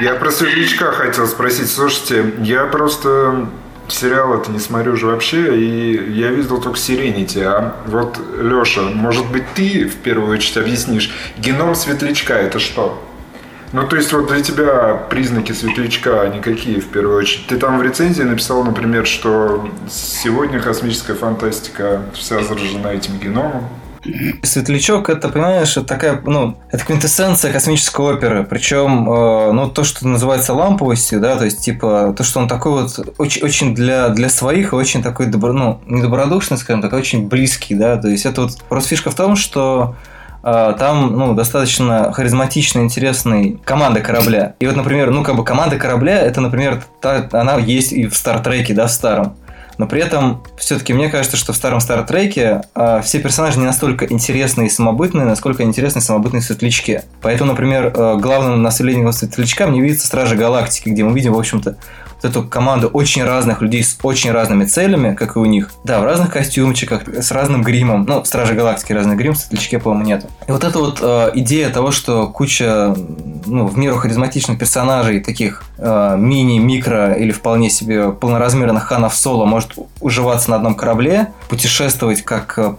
[0.00, 1.68] Я про Светлячка хотел спросить.
[1.68, 3.48] Слушайте, я просто
[3.92, 7.38] сериал это не смотрю уже вообще, и я видел только Сиренити.
[7.38, 13.02] А вот, Леша, может быть, ты в первую очередь объяснишь, геном Светлячка это что?
[13.72, 17.46] Ну, то есть, вот для тебя признаки светлячка, они какие в первую очередь?
[17.48, 23.68] Ты там в рецензии написал, например, что сегодня космическая фантастика вся заражена этим геномом.
[24.42, 28.44] Светлячок, это, понимаешь, такая, ну, это квинтэссенция космической оперы.
[28.48, 32.82] Причем, э, ну, то, что называется ламповостью, да, то есть, типа, то, что он такой
[32.82, 36.92] вот очень, очень для, для своих и очень такой, добро, ну, не добродушный, скажем так,
[36.92, 39.96] а очень близкий, да, то есть, это вот просто фишка в том, что
[40.42, 44.54] э, там, ну, достаточно харизматичная, интересная команда корабля.
[44.60, 48.16] И вот, например, ну, как бы команда корабля, это, например, та, она есть и в
[48.16, 49.36] Стартреке, да, в старом.
[49.78, 54.06] Но при этом, все-таки мне кажется, что в старом Стартреке э, все персонажи не настолько
[54.06, 57.02] интересные и самобытные, насколько интересны самобытные светлячки.
[57.22, 61.76] Поэтому, например, э, главным наследником светлячка мне видится Стражи Галактики, где мы видим, в общем-то,
[62.20, 65.70] вот эту команду очень разных людей с очень разными целями, как и у них.
[65.84, 68.04] Да, в разных костюмчиках, с разным гримом.
[68.08, 70.26] Ну, в Страже Галактики разный грим, в Светлячке, по-моему, нет.
[70.46, 72.94] И вот эта вот э, идея того, что куча,
[73.46, 79.44] ну, в меру харизматичных персонажей, таких э, мини, микро или вполне себе полноразмерных ханов соло
[79.44, 82.74] может уживаться на одном корабле, путешествовать как э,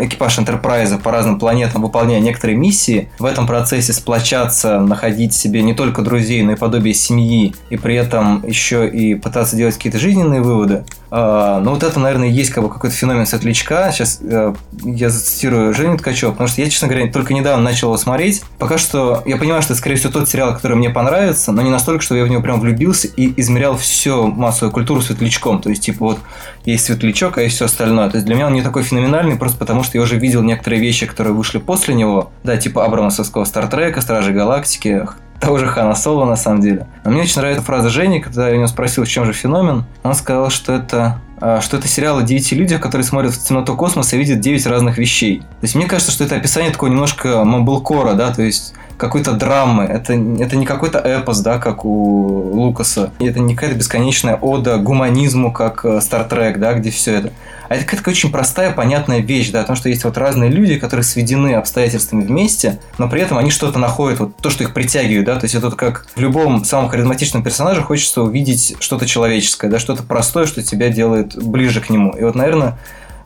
[0.00, 5.74] экипаж Энтерпрайза по разным планетам, выполняя некоторые миссии, в этом процессе сплочаться, находить себе не
[5.74, 10.40] только друзей, но и подобие семьи, и при этом еще и пытаться делать какие-то жизненные
[10.40, 10.84] выводы.
[11.10, 13.92] А, но вот это, наверное, есть как бы какой-то феномен светлячка.
[13.92, 17.96] Сейчас э, я зацитирую Женю Ткачева, потому что я, честно говоря, только недавно начал его
[17.96, 18.42] смотреть.
[18.58, 21.70] Пока что я понимаю, что это, скорее всего, тот сериал, который мне понравится, но не
[21.70, 25.60] настолько, что я в него прям влюбился и измерял всю массовую культуру светлячком.
[25.60, 26.18] То есть, типа, вот
[26.64, 28.08] есть светлячок, а есть все остальное.
[28.10, 30.80] То есть, для меня он не такой феноменальный, просто потому что я уже видел некоторые
[30.80, 32.30] вещи, которые вышли после него.
[32.44, 35.06] Да, типа Абрамасовского Стартрека, Стражи Галактики,
[35.40, 36.86] того же Хана Соло, на самом деле.
[37.04, 39.84] Но мне очень нравится фраза Жени, когда я у него спросил, в чем же феномен.
[40.02, 43.76] Он сказал, что это а, что это сериал о девяти людях, которые смотрят в темноту
[43.76, 45.40] космоса и видят девять разных вещей.
[45.40, 49.84] То есть мне кажется, что это описание такого немножко мамблкора, да, то есть какой-то драмы.
[49.84, 53.12] Это, это не какой-то эпос, да, как у Лукаса.
[53.18, 57.32] И это не какая-то бесконечная ода гуманизму, как Стартрек, э, да, где все это.
[57.68, 60.78] А это какая-то очень простая, понятная вещь, да, о том, что есть вот разные люди,
[60.78, 65.26] которые сведены обстоятельствами вместе, но при этом они что-то находят, вот то, что их притягивает,
[65.26, 69.68] да, то есть это вот как в любом самом харизматичном персонаже хочется увидеть что-то человеческое,
[69.68, 72.12] да, что-то простое, что тебя делает ближе к нему.
[72.12, 72.78] И вот, наверное,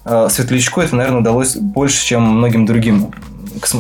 [0.05, 3.13] э, Светлячку это, наверное, удалось больше, чем многим другим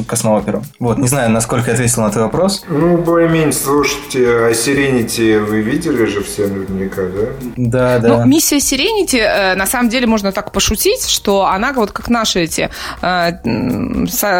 [0.07, 0.63] космооперу.
[0.79, 2.65] Вот, не знаю, насколько я ответил на твой вопрос.
[2.69, 7.29] Ну, более-менее, слушайте, а Сиренити вы видели же все наверняка, да?
[7.57, 8.09] Да, да.
[8.09, 12.41] Ну, миссия Сиренити, э, на самом деле, можно так пошутить, что она вот как наши
[12.41, 12.71] эти
[13.03, 13.33] э,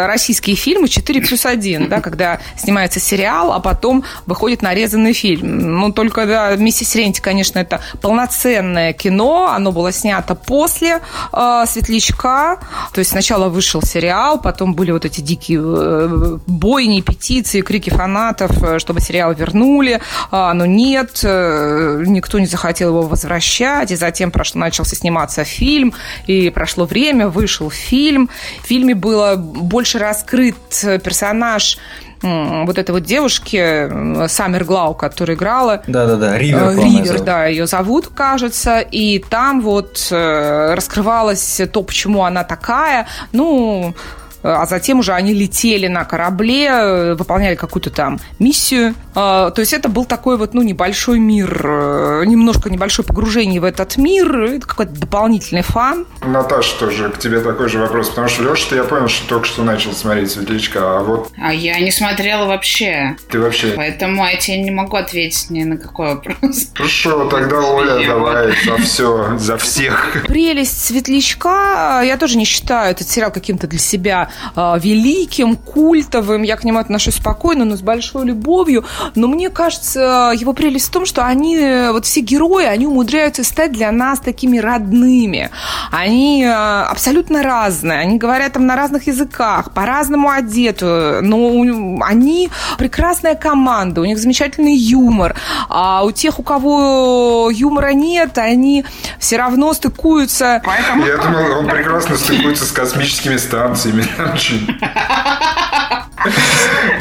[0.05, 5.79] российские фильмы 4 плюс 1, да, когда снимается сериал, а потом выходит нарезанный фильм.
[5.79, 11.01] Ну, только, да, миссия Сиренити, конечно, это полноценное кино, оно было снято после
[11.33, 12.59] э, Светлячка,
[12.93, 18.51] то есть сначала вышел сериал, потом были вот эти дикие э, бойни, петиции, крики фанатов,
[18.63, 20.01] э, чтобы сериал вернули.
[20.31, 23.91] А, но нет, э, никто не захотел его возвращать.
[23.91, 25.93] И затем прошло, начался сниматься фильм,
[26.27, 28.29] и прошло время, вышел фильм.
[28.63, 30.55] В фильме было больше раскрыт
[31.03, 31.77] персонаж
[32.23, 35.81] вот этой вот девушки Саммер Глау, которая играла.
[35.87, 36.77] Да-да-да, Ривер.
[36.77, 38.79] Ривер, да, ее зовут, кажется.
[38.79, 43.07] И там вот раскрывалось то, почему она такая.
[43.31, 43.95] Ну,
[44.43, 48.95] а затем уже они летели на корабле, выполняли какую-то там миссию.
[49.13, 53.65] А, то есть это был такой вот, ну, небольшой мир, э, немножко небольшое погружение в
[53.65, 56.05] этот мир, это какой-то дополнительный фан.
[56.25, 59.63] Наташа, тоже к тебе такой же вопрос, потому что, Леша, я понял, что только что
[59.63, 61.31] начал смотреть «Светлячка», а вот...
[61.37, 63.17] А я не смотрела вообще.
[63.29, 63.73] Ты вообще...
[63.75, 66.67] Поэтому я тебе не могу ответить ни на какой вопрос.
[66.75, 70.25] Хорошо, тогда, Оля, давай за все, за всех.
[70.27, 76.43] Прелесть «Светлячка» я тоже не считаю этот сериал каким-то для себя э, великим, культовым.
[76.43, 78.85] Я к нему отношусь спокойно, но с большой любовью.
[79.15, 81.57] Но мне кажется, его прелесть в том, что они,
[81.91, 85.49] вот все герои, они умудряются стать для нас такими родными.
[85.91, 87.99] Они э, абсолютно разные.
[87.99, 91.21] Они говорят там на разных языках, по-разному одеты.
[91.21, 95.35] Но они прекрасная команда, у них замечательный юмор.
[95.69, 98.85] А у тех, у кого юмора нет, они
[99.19, 100.61] все равно стыкуются.
[100.65, 101.05] Поэтому...
[101.05, 104.67] Я думал, он прекрасно стыкуется с космическими станциями очень.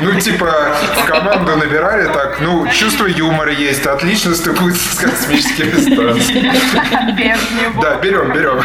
[0.00, 6.52] Ну, типа, в команду набирали так, ну, чувство юмора есть, отлично стыкуется с космическими станциями.
[7.82, 8.62] Да, берем, берем.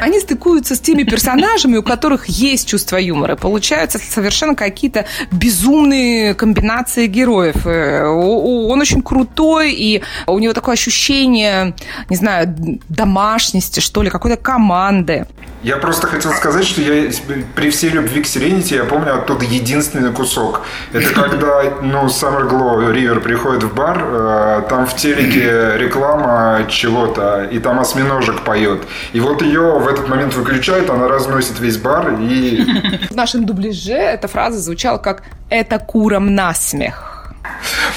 [0.00, 3.36] Они стыкуются с теми персонажами, у которых есть чувство юмора.
[3.36, 7.66] Получаются совершенно какие-то безумные комбинации героев.
[7.66, 11.74] Э, он очень крутой, и у него такое ощущение,
[12.10, 12.54] не знаю,
[12.88, 15.26] домашности, что ли, какой-то команды.
[15.64, 17.10] Я просто хотел сказать, что я
[17.54, 20.60] при всей любви к Serenity, я помню оттуда единственный кусок.
[20.92, 27.44] Это когда, ну, Summer Glow Ривер приходит в бар, э, там в телеке реклама чего-то,
[27.44, 28.82] и там осьминожек поет.
[29.14, 32.62] И вот ее в этот момент выключают, она разносит весь бар и...
[33.10, 37.13] В нашем дубляже эта фраза звучала как «это курам насмех».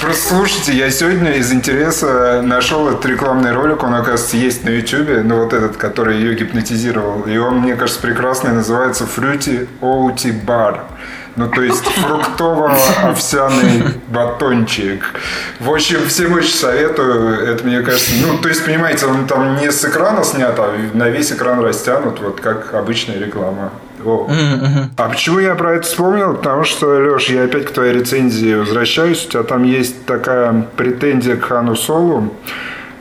[0.01, 5.23] Просто слушайте, я сегодня из интереса нашел этот рекламный ролик, он, оказывается, есть на YouTube,
[5.23, 7.23] ну вот этот, который ее гипнотизировал.
[7.23, 10.81] И он, мне кажется, прекрасный, называется Fruity Outy Bar.
[11.37, 15.03] Ну, то есть фруктово-овсяный батончик.
[15.59, 17.47] В общем, всем очень советую.
[17.47, 21.09] Это, мне кажется, ну, то есть, понимаете, он там не с экрана снят, а на
[21.09, 23.71] весь экран растянут, вот как обычная реклама.
[24.07, 24.29] О.
[24.95, 26.35] А почему я про это вспомнил?
[26.35, 29.25] Потому что, Леш, я опять к твоей рецензии возвращаюсь.
[29.25, 32.33] У тебя там есть такая претензия к Хану Солу,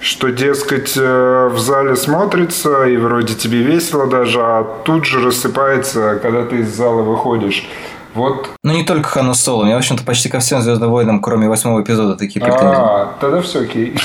[0.00, 6.18] что, дескать, э, в зале смотрится, и вроде тебе весело даже, а тут же рассыпается,
[6.20, 7.66] когда ты из зала выходишь.
[8.14, 8.50] Вот.
[8.64, 9.62] Ну, не только Хану Соло.
[9.62, 12.76] У меня, в общем-то, почти ко всем Звездным войнам, кроме восьмого эпизода, такие претензии.
[12.76, 13.96] А, тогда все окей.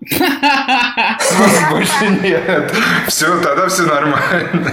[1.70, 2.74] Больше нет.
[3.06, 4.72] Все, тогда все нормально.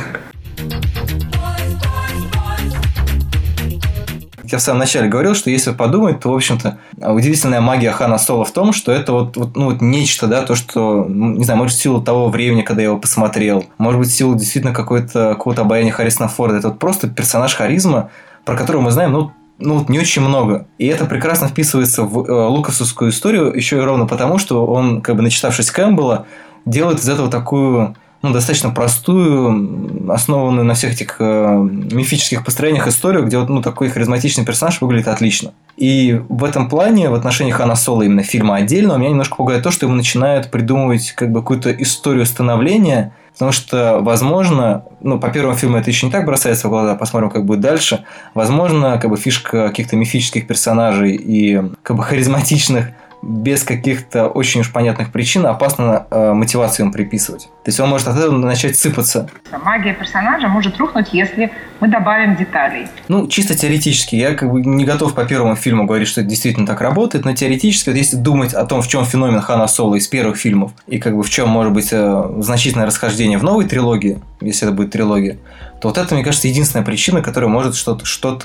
[4.44, 8.46] Я в самом начале говорил, что если подумать, то, в общем-то, удивительная магия Хана Соло
[8.46, 11.60] в том, что это вот, вот, ну, вот нечто, да, то, что, ну, не знаю,
[11.60, 15.30] может, в силу того времени, когда я его посмотрел, может быть, в силу действительно какой-то
[15.34, 16.58] какого-то обаяния Харрисона Форда.
[16.58, 18.10] Это вот просто персонаж харизма,
[18.46, 20.68] про которого мы знаем, ну, ну, не очень много.
[20.78, 25.16] И это прекрасно вписывается в э, лукасовскую историю еще и ровно потому, что он, как
[25.16, 26.26] бы начитавшись Кэмпбелла,
[26.66, 33.26] делает из этого такую ну, достаточно простую, основанную на всех этих э, мифических построениях историю,
[33.26, 35.54] где вот ну, такой харизматичный персонаж выглядит отлично.
[35.76, 39.72] И в этом плане, в отношении Хана Соло именно фильма отдельно, меня немножко пугает то,
[39.72, 45.56] что ему начинают придумывать как бы какую-то историю становления, Потому что, возможно, ну, по первому
[45.56, 48.06] фильму это еще не так бросается в глаза, посмотрим, как будет дальше.
[48.36, 52.90] Возможно, как бы фишка каких-то мифических персонажей и как бы харизматичных
[53.24, 57.44] без каких-то очень уж понятных причин опасно э, мотивацию им приписывать.
[57.64, 59.30] То есть он может от этого начать сыпаться.
[59.64, 62.88] Магия персонажа может рухнуть, если мы добавим деталей.
[63.08, 64.18] Ну, чисто теоретически.
[64.18, 67.34] Я как бы не готов по первому фильму говорить, что это действительно так работает, но
[67.34, 71.00] теоретически, вот если думать о том, в чем феномен Хана Соло из первых фильмов, и
[71.00, 74.92] как бы в чем может быть э, значительное расхождение в новой трилогии, если это будет
[74.92, 75.38] трилогия,
[75.84, 78.38] то вот это, мне кажется, единственная причина, которая может что-то что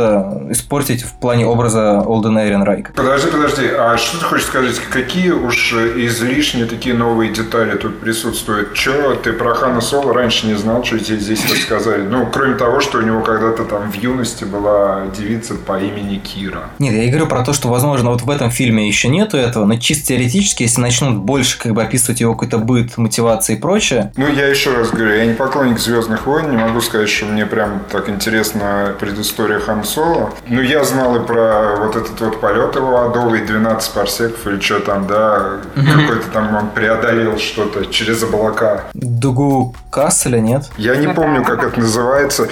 [0.51, 2.92] испортить в плане образа Олдена Эренрайка.
[2.92, 4.74] Подожди, подожди, а что ты хочешь сказать?
[4.90, 8.74] Какие уж излишние такие новые детали тут присутствуют?
[8.74, 12.03] Че, ты про Хана Соло раньше не знал, что тебе здесь рассказали?
[12.03, 16.70] Ну, кроме того, что у него когда-то там в юности была девица по имени Кира.
[16.81, 19.64] Нет, я и говорю про то, что, возможно, вот в этом фильме еще нету этого,
[19.64, 24.12] но чисто теоретически, если начнут больше как бы описывать его какой-то быт, мотивации и прочее.
[24.16, 27.47] Ну, я еще раз говорю, я не поклонник Звездных войн, не могу сказать, что мне
[27.47, 30.33] прям так интересна предыстория Хан Соло.
[30.47, 34.81] Ну, я знал и про вот этот вот полет его адовый, 12 парсеков или что
[34.81, 38.85] там, да, какой-то там он преодолел что-то через облака.
[38.95, 40.64] Дугу Касселя, нет?
[40.77, 42.49] Я не помню, как это называется.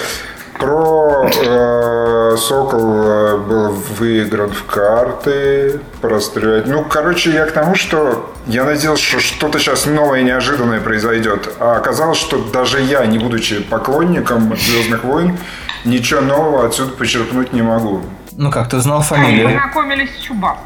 [0.58, 6.66] Про э, Сокол э, был выигран в карты, прострелять.
[6.66, 11.52] Ну, короче, я к тому, что я надеялся, что что-то сейчас новое и неожиданное произойдет.
[11.60, 15.38] А оказалось, что даже я, не будучи поклонником Звездных войн,
[15.84, 18.02] ничего нового отсюда почерпнуть не могу.
[18.32, 19.48] Ну как, ты знал фамилию?
[19.48, 20.58] Мы знакомились с Чубак.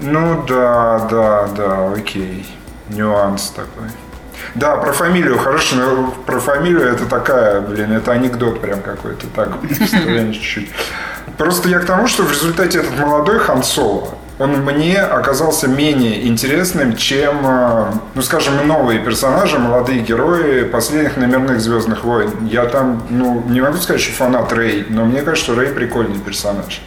[0.00, 2.46] Ну да, да, да, окей.
[2.88, 3.88] Нюанс такой.
[4.54, 9.50] Да, про фамилию, хорошо, но про фамилию это такая, блин, это анекдот прям какой-то, так,
[10.32, 10.70] чуть-чуть.
[11.38, 16.26] Просто я к тому, что в результате этот молодой Хан Соло, он мне оказался менее
[16.26, 22.30] интересным, чем, э, ну, скажем, новые персонажи, молодые герои последних номерных Звездных войн.
[22.50, 26.18] Я там, ну, не могу сказать, что фанат Рэй, но мне кажется, что Рэй прикольный
[26.18, 26.80] персонаж.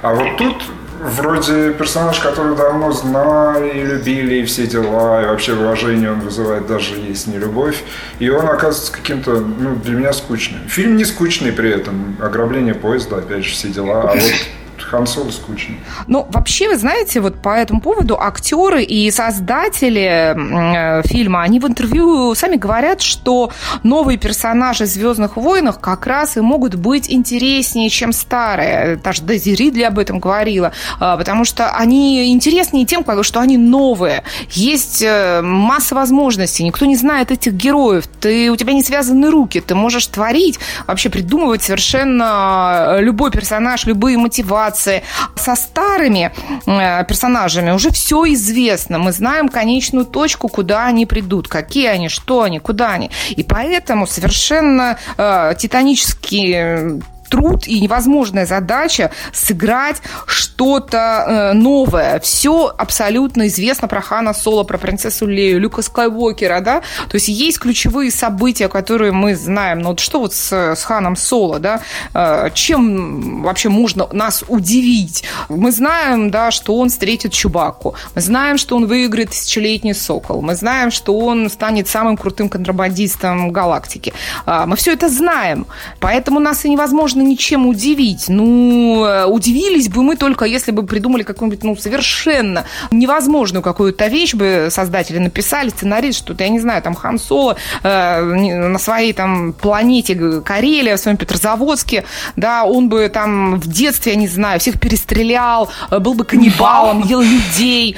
[0.00, 0.62] А вот тут
[1.06, 6.96] вроде персонаж, который давно знали, любили и все дела, и вообще уважение он вызывает даже
[6.96, 7.82] есть не любовь.
[8.18, 10.60] И он оказывается каким-то, ну, для меня скучным.
[10.68, 12.16] Фильм не скучный при этом.
[12.20, 14.02] Ограбление поезда, опять же, все дела.
[14.02, 14.32] А вот
[14.82, 15.80] Хан скучный.
[16.06, 21.66] Ну, вообще, вы знаете, вот по этому поводу актеры и создатели э, фильма, они в
[21.66, 23.50] интервью сами говорят, что
[23.82, 28.96] новые персонажи «Звездных войнах» как раз и могут быть интереснее, чем старые.
[28.96, 30.72] Даже Дейзи Ридли об этом говорила.
[31.00, 34.24] Э, потому что они интереснее тем, что они новые.
[34.50, 36.64] Есть э, масса возможностей.
[36.64, 38.06] Никто не знает этих героев.
[38.20, 39.60] Ты, у тебя не связаны руки.
[39.60, 45.02] Ты можешь творить, вообще придумывать совершенно любой персонаж, любые мотивации, ситуации.
[45.36, 46.32] Со старыми
[46.66, 48.98] э, персонажами уже все известно.
[48.98, 53.10] Мы знаем конечную точку, куда они придут, какие они, что они, куда они.
[53.30, 57.00] И поэтому совершенно э, титанические
[57.36, 62.18] труд и невозможная задача сыграть что-то э, новое.
[62.20, 66.80] Все абсолютно известно про Хана Соло, про принцессу Лею, Люка Скайуокера, да?
[67.08, 69.80] То есть есть ключевые события, которые мы знаем.
[69.80, 71.80] Но вот что вот с, с Ханом Соло, да?
[72.14, 75.24] Э, чем вообще можно нас удивить?
[75.50, 77.94] Мы знаем, да, что он встретит Чубаку.
[78.14, 80.40] Мы знаем, что он выиграет тысячелетний сокол.
[80.40, 84.14] Мы знаем, что он станет самым крутым контрабандистом галактики.
[84.46, 85.66] Э, мы все это знаем.
[86.00, 88.26] Поэтому нас и невозможно ничем удивить.
[88.28, 94.34] Ну, э, удивились бы мы только, если бы придумали какую-нибудь, ну, совершенно невозможную какую-то вещь
[94.34, 99.52] бы создатели написали, сценарист, что-то, я не знаю, там Хан Соло э, на своей там
[99.52, 102.04] планете Карелия, в своем Петрозаводске,
[102.36, 107.02] да, он бы там в детстве, я не знаю, всех перестрелял, э, был бы каннибалом,
[107.02, 107.96] ел людей.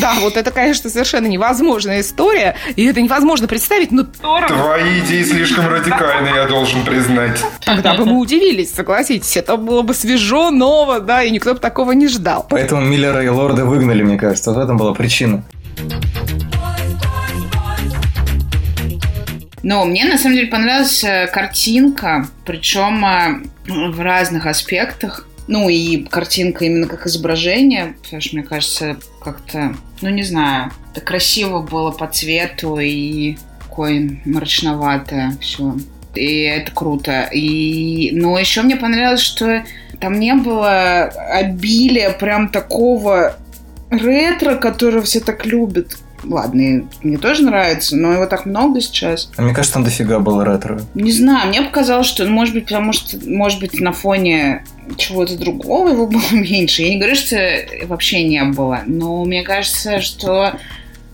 [0.00, 4.04] Да, вот это, конечно, совершенно невозможная история, и это невозможно представить, но...
[4.04, 7.40] Твои идеи слишком радикальные, я должен признать.
[7.64, 9.36] Тогда бы мы удивились, согласитесь.
[9.36, 12.46] Это было бы свежо, ново, да, и никто бы такого не ждал.
[12.48, 14.50] Поэтому Миллера и Лорда выгнали, мне кажется.
[14.50, 15.44] Вот в этом была причина.
[19.62, 25.26] Но мне на самом деле понравилась э, картинка, причем э, в разных аспектах.
[25.48, 31.04] Ну и картинка именно как изображение, потому что мне кажется, как-то, ну не знаю, это
[31.04, 35.74] красиво было по цвету и такое мрачноватое все.
[36.14, 37.28] И это круто.
[37.32, 38.10] И...
[38.12, 39.64] Но еще мне понравилось, что
[40.00, 43.36] там не было обилия прям такого
[43.90, 45.96] ретро, которое все так любят.
[46.22, 49.30] Ладно, мне тоже нравится, но его так много сейчас.
[49.36, 50.82] А мне кажется, там дофига было ретро.
[50.94, 54.64] Не знаю, мне показалось, что, ну, может быть, потому что, может быть, на фоне
[54.96, 56.82] чего-то другого его было меньше.
[56.82, 57.36] Я не говорю, что
[57.84, 60.54] вообще не было, но мне кажется, что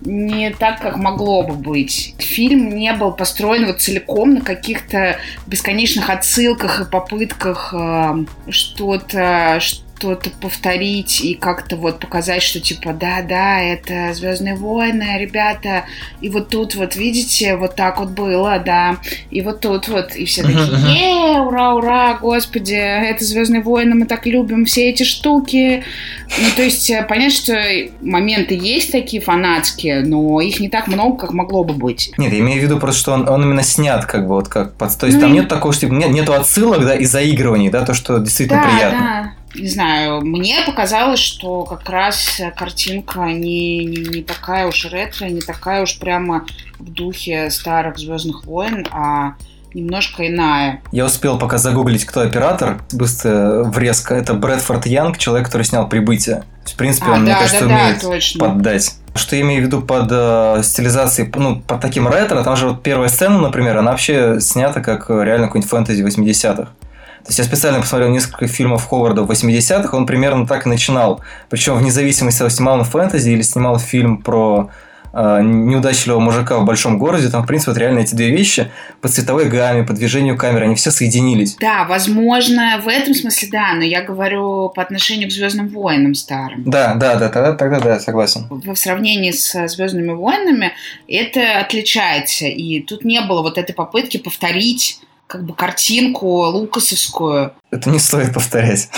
[0.07, 2.15] не так, как могло бы быть.
[2.19, 9.59] Фильм не был построен вот целиком на каких-то бесконечных отсылках и попытках э, что-то,
[9.97, 15.85] что-то повторить и как-то вот показать, что типа, да-да, это Звездные войны, ребята,
[16.21, 18.99] и вот тут вот, видите, вот так вот было, да,
[19.31, 24.07] и вот тут вот, и все такие, е, ура, ура, господи, это Звездные войны, мы
[24.07, 25.83] так любим все эти штуки.
[26.39, 27.57] Ну, то есть, э, понять, что
[28.01, 32.13] моменты есть такие фанатские, но их не так много, как могло бы быть.
[32.19, 34.75] Нет, я имею в виду просто, что он, он именно снят, как бы, вот как
[34.75, 34.97] под...
[34.99, 35.35] То есть, ну, там и...
[35.35, 38.69] нет такого, что типа, нет, нету отсылок, да, и заигрываний, да, то, что действительно да,
[38.69, 38.99] приятно.
[39.01, 45.27] Да не знаю, мне показалось, что как раз картинка не, не, не такая уж ретро,
[45.27, 46.45] не такая уж прямо
[46.79, 49.35] в духе старых Звездных войн, а
[49.77, 50.83] немножко иная.
[50.91, 52.81] Я успел пока загуглить, кто оператор.
[52.93, 54.17] Быстро врезка.
[54.17, 56.45] Это Брэдфорд Янг, человек, который снял «Прибытие».
[56.65, 58.41] В принципе, а, он, да, мне кажется, да, умеет да, точно.
[58.41, 58.95] поддать.
[59.15, 62.83] Что я имею в виду под э, стилизацией, ну, под таким ретро, там же вот
[62.83, 66.71] первая сцена, например, она вообще снята как реально какой-нибудь фэнтези 80-х.
[67.27, 71.21] То есть я специально посмотрел несколько фильмов Ховарда в 80-х, он примерно так и начинал.
[71.51, 74.71] Причем вне зависимости, от снимал на фэнтези или снимал фильм про
[75.13, 78.71] э, неудачливого мужика в большом городе, там, в принципе, вот реально эти две вещи
[79.01, 81.57] по цветовой гамме, по движению камеры, они все соединились.
[81.57, 86.63] Да, возможно, в этом смысле да, но я говорю по отношению к Звездным войнам старым.
[86.65, 88.47] Да, да, да, тогда, тогда да, согласен.
[88.49, 90.75] В сравнении с Звездными войнами
[91.09, 97.53] это отличается, и тут не было вот этой попытки повторить как бы картинку лукасовскую.
[97.71, 98.89] Это не стоит повторять.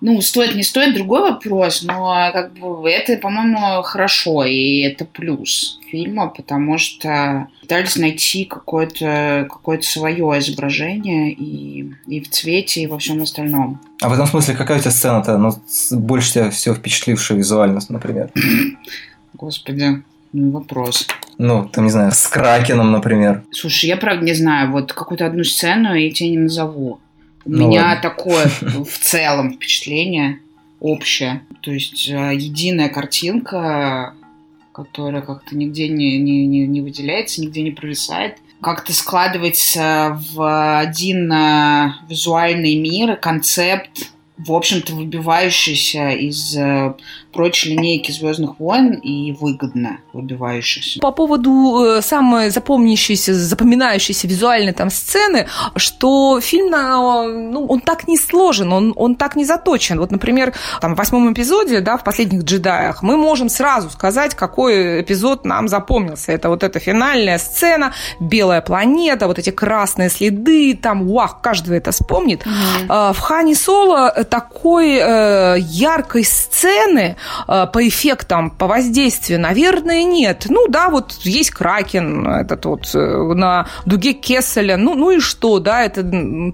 [0.00, 5.80] Ну, стоит, не стоит, другой вопрос, но как бы это, по-моему, хорошо, и это плюс
[5.90, 12.98] фильма, потому что пытались найти какое-то какое свое изображение и, и в цвете, и во
[12.98, 13.80] всем остальном.
[14.00, 15.52] А в этом смысле какая у тебя сцена-то ну,
[15.98, 18.30] больше тебя всего впечатлившая визуально, например?
[19.34, 20.02] Господи,
[20.32, 21.06] ну, вопрос.
[21.38, 23.42] Ну, там, не знаю, с Кракеном, например.
[23.50, 27.00] Слушай, я правда не знаю, вот какую-то одну сцену я тебе не назову.
[27.44, 28.02] У ну, меня ладно.
[28.02, 30.40] такое в целом впечатление
[30.80, 31.42] общее.
[31.60, 34.14] То есть э, единая картинка,
[34.72, 41.30] которая как-то нигде не, не, не, не выделяется, нигде не провисает, как-то складывается в один
[41.32, 46.94] э, визуальный мир, концепт, в общем-то, выбивающийся из э,
[47.32, 50.98] прочей линейки Звездных войн и выгодно выбивающихся.
[50.98, 56.70] По поводу э, самой запомняющейся, запоминающейся визуальной там сцены, что фильм,
[57.52, 60.00] ну, он так не сложен, он, он так не заточен.
[60.00, 65.02] Вот, например, там в восьмом эпизоде, да, в последних джедаях, мы можем сразу сказать, какой
[65.02, 66.32] эпизод нам запомнился.
[66.32, 71.92] Это вот эта финальная сцена, белая планета, вот эти красные следы, там, вах, каждый это
[71.92, 72.44] вспомнит.
[72.44, 73.12] Mm-hmm.
[73.12, 77.16] В Хане Соло такой э, яркой сцены
[77.46, 80.46] э, по эффектам, по воздействию, наверное, нет.
[80.48, 85.58] Ну да, вот есть Кракен, этот вот э, на дуге Кесселя, ну, ну и что,
[85.58, 86.02] да, это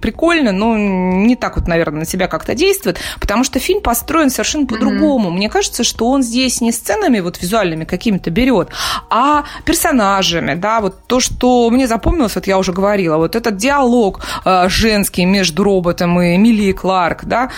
[0.00, 4.66] прикольно, но не так вот, наверное, на себя как-то действует, потому что фильм построен совершенно
[4.66, 5.30] по-другому.
[5.30, 5.34] Mm-hmm.
[5.34, 8.68] Мне кажется, что он здесь не сценами вот визуальными какими-то берет,
[9.08, 14.20] а персонажами, да, вот то, что мне запомнилось, вот я уже говорила, вот этот диалог
[14.44, 17.50] э, женский между роботом и Эмилией Кларк, да,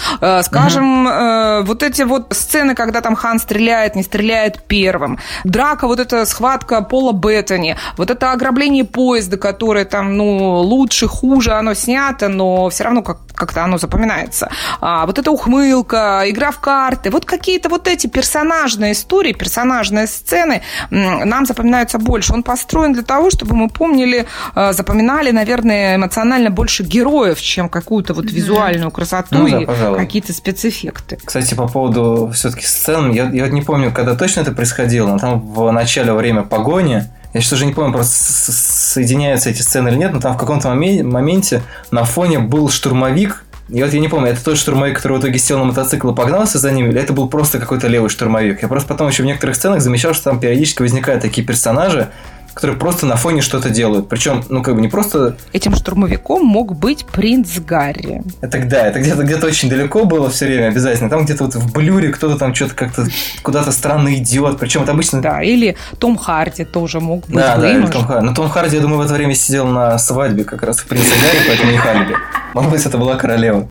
[0.42, 1.64] скажем, mm-hmm.
[1.64, 5.18] вот эти вот сцены, когда там Хан стреляет, не стреляет первым.
[5.44, 7.76] Драка, вот эта схватка Пола Беттани.
[7.96, 13.18] Вот это ограбление поезда, которое там, ну, лучше, хуже оно снято, но все равно как
[13.34, 14.50] как-то оно запоминается.
[14.80, 20.62] А, вот эта ухмылка, игра в карты, вот какие-то вот эти персонажные истории, персонажные сцены
[20.90, 22.34] нам запоминаются больше.
[22.34, 28.14] Он построен для того, чтобы мы помнили, а, запоминали, наверное, эмоционально больше героев, чем какую-то
[28.14, 29.66] вот визуальную красоту ну, и
[29.96, 31.18] да, какие-то спецэффекты.
[31.24, 35.40] Кстати, по поводу все-таки сцен, я, я не помню, когда точно это происходило, но там
[35.40, 40.12] в начале время погони я сейчас уже не помню, просто соединяются эти сцены или нет,
[40.12, 44.44] но там в каком-то моменте на фоне был штурмовик, и вот я не помню, это
[44.44, 47.28] тот штурмовик, который в итоге сел на мотоцикл и погнался за ним, или это был
[47.30, 48.60] просто какой-то левый штурмовик.
[48.60, 52.10] Я просто потом еще в некоторых сценах замечал, что там периодически возникают такие персонажи,
[52.54, 54.08] которые просто на фоне что-то делают.
[54.08, 55.36] Причем, ну, как бы не просто...
[55.52, 58.22] Этим штурмовиком мог быть принц Гарри.
[58.40, 61.10] Это да, это где-то где очень далеко было все время обязательно.
[61.10, 63.06] Там где-то вот в блюре кто-то там что-то как-то
[63.42, 64.58] куда-то странно идет.
[64.58, 65.20] Причем это обычно...
[65.22, 67.36] Да, или Том Харди тоже мог быть.
[67.36, 68.26] Да, да, или Том Харди.
[68.26, 71.10] Но Том Харди, я думаю, в это время сидел на свадьбе как раз в принце
[71.22, 72.14] Гарри, поэтому не Харди.
[72.54, 73.68] Может быть, это была королева.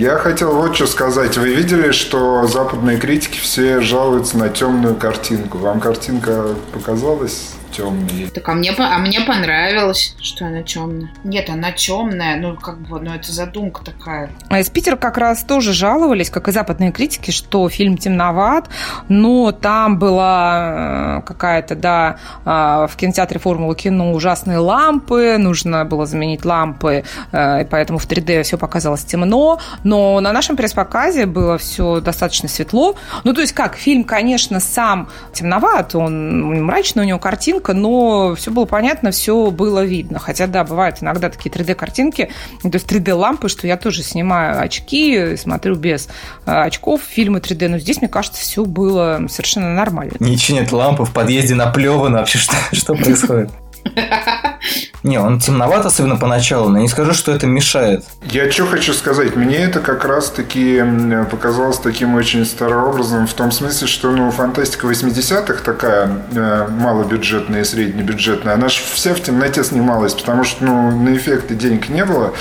[0.00, 1.36] Я хотел вот что сказать.
[1.36, 5.58] Вы видели, что западные критики все жалуются на темную картинку?
[5.58, 8.28] Вам картинка показалась темные.
[8.28, 11.10] Так а мне, а мне понравилось, что она темная.
[11.24, 14.30] Нет, она темная, ну как бы, ну это задумка такая.
[14.48, 18.68] А из Питера как раз тоже жаловались, как и западные критики, что фильм темноват,
[19.08, 26.06] но там была э, какая-то, да, а, в кинотеатре Формула кино ужасные лампы, нужно было
[26.06, 31.58] заменить лампы, э, и поэтому в 3D все показалось темно, но на нашем пресс-показе было
[31.58, 32.96] все достаточно светло.
[33.24, 38.34] Ну, то есть как, фильм, конечно, сам темноват, он мрачный, у него картинка, картинка, но
[38.34, 40.18] все было понятно, все было видно.
[40.18, 42.30] Хотя, да, бывают иногда такие 3D-картинки,
[42.62, 46.08] то есть 3D-лампы, что я тоже снимаю очки, смотрю без
[46.46, 50.12] э, очков фильмы 3D, но здесь, мне кажется, все было совершенно нормально.
[50.20, 53.50] Ничего нет, лампы в подъезде наплевано, вообще что, что происходит?
[55.02, 58.04] Не, он темноват, особенно поначалу, но не скажу, что это мешает.
[58.22, 60.84] Я что хочу сказать, мне это как раз-таки
[61.30, 67.64] показалось таким очень старообразным в том смысле, что ну, фантастика 80-х такая э, малобюджетная и
[67.64, 72.34] среднебюджетная, она же вся в темноте снималась, потому что ну, на эффекты денег не было.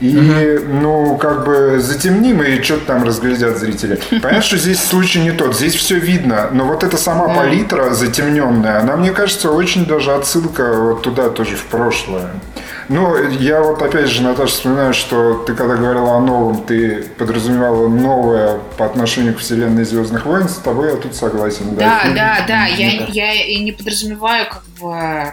[0.00, 0.66] И, угу.
[0.80, 4.00] ну, как бы затемним, и что-то там разглядят зрители.
[4.10, 5.54] Понятно, что здесь случай не тот.
[5.54, 6.48] Здесь все видно.
[6.52, 11.56] Но вот эта сама палитра затемненная, она, мне кажется, очень даже отсылка вот туда тоже,
[11.56, 12.30] в прошлое.
[12.88, 17.86] Ну, я вот опять же, Наташа, вспоминаю, что ты когда говорила о новом, ты подразумевала
[17.86, 21.76] новое по отношению к вселенной Звездных войн, с тобой я тут согласен.
[21.76, 22.66] Да, да, да, да.
[22.66, 25.32] Я, я и не подразумеваю как бы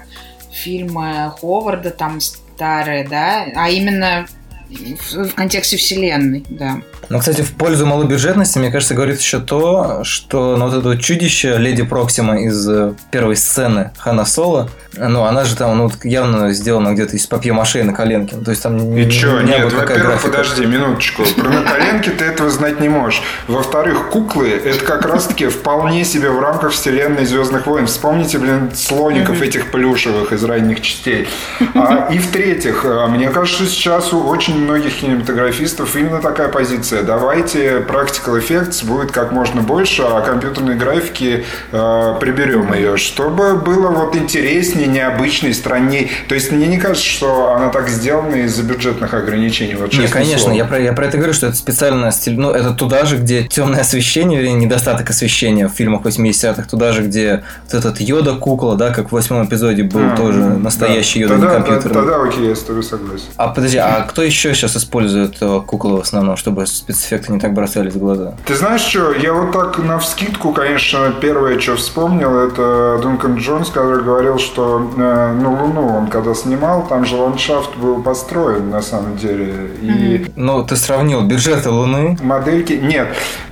[0.51, 4.28] фильмы Ховарда там старые, да, а именно
[4.70, 6.78] в, контексте вселенной, да.
[7.09, 10.99] Ну, кстати, в пользу малобюджетности, мне кажется, говорит еще то, что ну, вот это вот
[10.99, 16.51] чудище Леди Проксима из э, первой сцены Хана Соло, ну, она же там ну, явно
[16.53, 18.36] сделана где-то из папье-маше на коленке.
[18.36, 19.41] Ну, то есть там И не, что?
[19.41, 21.24] Не Нет, во-первых, подожди, минуточку.
[21.36, 23.22] Про на коленке ты этого знать не можешь.
[23.47, 27.88] Во-вторых, куклы– это как раз-таки вполне себе в рамках вселенной Звездных войн.
[27.88, 31.28] Вспомните, блин, слоников этих плюшевых из ранних частей.
[31.76, 34.28] А, и в-третьих, э, мне кажется, сейчас у
[34.58, 37.03] очень многих кинематографистов именно такая позиция.
[37.03, 43.89] Давайте practical effects будет как можно больше, а компьютерной графики э, приберем ее, чтобы было
[43.89, 46.10] вот интереснее необычной, странней.
[46.28, 49.76] То есть мне не кажется, что она так сделана из-за бюджетных ограничений.
[49.76, 52.72] Вот, не, конечно, я про, я про это говорю, что это специально стиль, ну, это
[52.74, 57.74] туда же, где темное освещение, или недостаток освещения в фильмах 80-х, туда же, где вот
[57.74, 61.26] этот Йода кукла, да, как в восьмом эпизоде был а, тоже настоящий да.
[61.26, 61.93] Йода, тогда, не компьютер.
[61.93, 63.26] Тогда, тогда окей, я с тобой согласен.
[63.36, 67.54] А подожди, а кто еще сейчас использует э, куклы в основном, чтобы спецэффекты не так
[67.54, 68.36] бросались в глаза?
[68.45, 73.70] Ты знаешь что, я вот так на вскидку, конечно, первое, что вспомнил, это Дункан Джонс,
[73.70, 78.82] который говорил, что э, ну, Луну он когда снимал, там же ландшафт был построен на
[78.82, 79.72] самом деле.
[79.82, 79.88] И...
[79.88, 80.32] Mm-hmm.
[80.36, 82.18] Ну, ты сравнил бюджеты Луны?
[82.22, 82.74] Модельки.
[82.74, 83.08] Нет.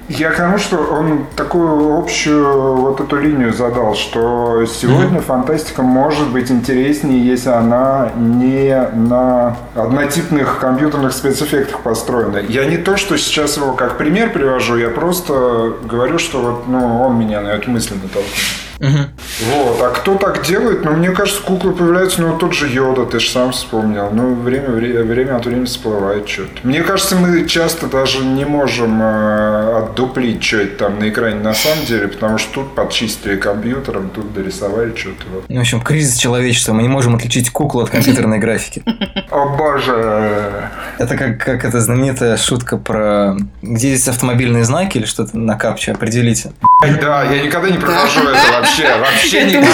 [0.08, 5.24] Я к тому, что он такую общую вот эту линию задал, что сегодня mm-hmm.
[5.24, 12.38] фантастика может быть интереснее, если она не на однотипных компьютерных спецэффектах построена.
[12.38, 17.02] Я не то, что сейчас его как пример привожу, я просто говорю, что вот, ну,
[17.02, 18.26] он меня на эту мысль натолкнул.
[18.80, 20.84] Вот, а кто так делает?
[20.84, 24.10] Ну, мне кажется, куклы появляются, ну, тот же Йода, ты же сам вспомнил.
[24.12, 26.52] Ну, время, время, время от времени всплывает что-то.
[26.64, 31.54] Мне кажется, мы часто даже не можем э, отдуплить, что это там на экране на
[31.54, 35.24] самом деле, потому что тут подчистили компьютером, тут дорисовали что-то.
[35.34, 35.46] Вот.
[35.48, 36.74] Ну, в общем, кризис человечества.
[36.74, 38.84] Мы не можем отличить куклу от компьютерной графики.
[39.32, 40.70] О боже!
[40.98, 43.36] Это как, как эта знаменитая шутка про...
[43.62, 45.92] Где здесь автомобильные знаки или что-то на капче?
[45.92, 46.54] Определите.
[47.02, 48.96] Да, я никогда не прохожу это вообще.
[49.00, 49.68] Вообще Это никогда.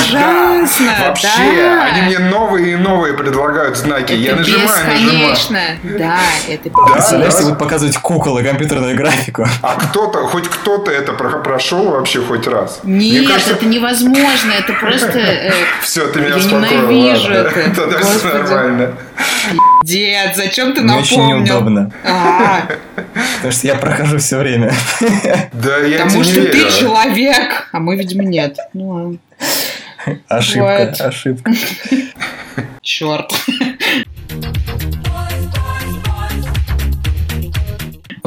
[0.61, 1.27] ужасно, Вообще.
[1.57, 1.83] да.
[1.85, 4.13] Они мне новые и новые предлагают знаки.
[4.13, 5.01] Я Это нажимаю, нажимаю.
[5.01, 5.59] бесконечно.
[5.83, 6.19] Да,
[6.49, 7.43] это Представляете, да.
[7.43, 9.47] будут показывать кукол и компьютерную графику.
[9.61, 12.79] А кто-то, хоть кто-то это про- прошел вообще хоть раз?
[12.83, 14.51] Нет, Мне кажется, это невозможно.
[14.57, 15.17] Это просто...
[15.19, 16.87] э, все, ты меня Я успокоил.
[16.87, 17.51] ненавижу это.
[17.75, 18.93] Тогда все нормально.
[19.83, 21.45] Дед, зачем ты Мне очень напомнил?
[21.45, 21.91] неудобно.
[22.05, 22.67] А,
[23.35, 24.71] Потому что я прохожу все время.
[25.53, 28.57] Да, я потому что ты человек, а мы, видимо, нет.
[28.73, 29.17] Ну, ладно.
[30.27, 31.51] Ошибка, ошибка.
[32.81, 33.31] черт.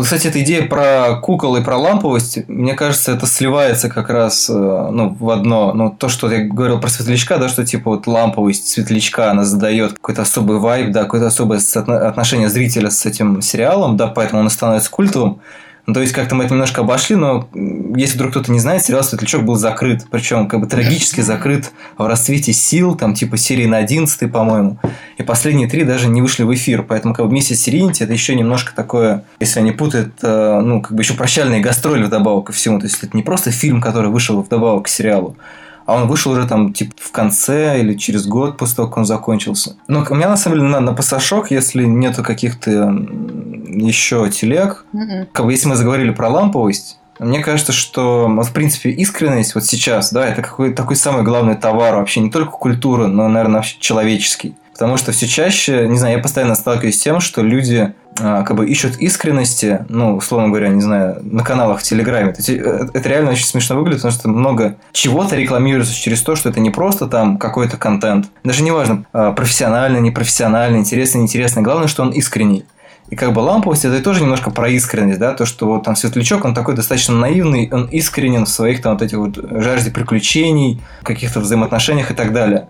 [0.04, 4.50] Вот, кстати, эта идея про кукол и про ламповость, мне кажется, это сливается как раз
[4.50, 5.72] э, ну, в одно.
[5.72, 9.94] Ну, то, что я говорил про светлячка, да, что типа вот ламповость светлячка, она задает
[9.94, 11.58] какой-то особый вайб, да, какое-то особое
[12.06, 15.40] отношение зрителя с этим сериалом, да, поэтому он становится культовым.
[15.86, 17.46] Ну, то есть, как-то мы это немножко обошли, но
[17.94, 20.06] если вдруг кто-то не знает, сериал «Светлячок» был закрыт.
[20.10, 24.78] Причем, как бы, трагически закрыт в расцвете сил, там, типа, серии на 11 по-моему.
[25.18, 26.82] И последние три даже не вышли в эфир.
[26.82, 30.80] Поэтому, как бы, вместе с Сиринити это еще немножко такое, если они путают, э, ну,
[30.80, 32.78] как бы, еще прощальные гастроли вдобавок ко всему.
[32.78, 35.36] То есть, это не просто фильм, который вышел вдобавок к сериалу,
[35.86, 39.04] а он вышел уже там, типа, в конце или через год после того, как он
[39.04, 39.76] закончился.
[39.88, 42.94] Но у меня, на самом деле, на, на пассажок, если нету каких-то
[43.66, 45.26] еще телег, Мгм.
[45.32, 49.64] как бы если мы заговорили про ламповость, мне кажется, что, вот, в принципе, искренность вот
[49.64, 53.76] сейчас, да, это какой такой самый главный товар вообще не только культуры, но, наверное, вообще
[53.78, 54.56] человеческий.
[54.72, 58.68] Потому что все чаще, не знаю, я постоянно сталкиваюсь с тем, что люди как бы
[58.68, 62.32] ищут искренности, ну, условно говоря, не знаю, на каналах в Телеграме.
[62.32, 66.36] То есть, э, это реально очень смешно выглядит, потому что много чего-то рекламируется через то,
[66.36, 68.26] что это не просто там какой-то контент.
[68.44, 71.62] Даже неважно, а, профессиональный, непрофессиональный, интересный, неинтересный.
[71.62, 72.64] Главное, что он искренний.
[73.10, 76.44] И как бы ламповость это тоже немножко про искренность, да, то, что вот там Светлячок,
[76.44, 81.40] он такой достаточно наивный, он искренен в своих там вот этих вот жажде приключений, каких-то
[81.40, 82.68] взаимоотношениях и так далее.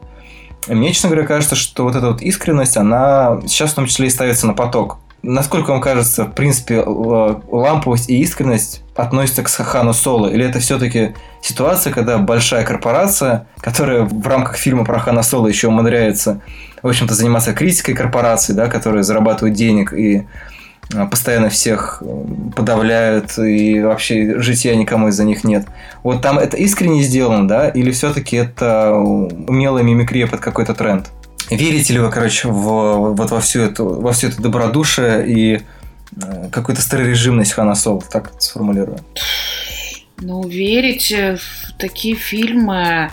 [0.66, 4.08] И мне, честно говоря, кажется, что вот эта вот искренность, она сейчас в том числе
[4.08, 4.98] и ставится на поток.
[5.26, 10.26] Насколько вам кажется, в принципе, л- ламповость и искренность относятся к Хану Соло?
[10.28, 15.68] Или это все-таки ситуация, когда большая корпорация, которая в рамках фильма про Хана Соло еще
[15.68, 16.42] умудряется,
[16.82, 20.26] в общем-то, заниматься критикой корпораций, да, которые зарабатывают денег и
[20.94, 25.64] а, постоянно всех э, подавляют, и вообще жития никому из-за них нет.
[26.02, 31.10] Вот там это искренне сделано, да, или все-таки это умелая мимикрия под какой-то тренд?
[31.50, 35.62] Верите ли вы, короче, в, вот во всю эту, во всю эту добродушие и
[36.22, 38.98] э, какую-то старорежимность Хана Соло, так сформулирую?
[40.18, 43.10] Ну, верить э, в такие фильмы,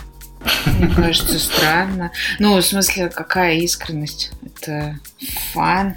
[0.66, 2.10] мне кажется, странно.
[2.38, 4.32] Ну, в смысле, какая искренность?
[4.44, 4.98] Это
[5.52, 5.96] фан,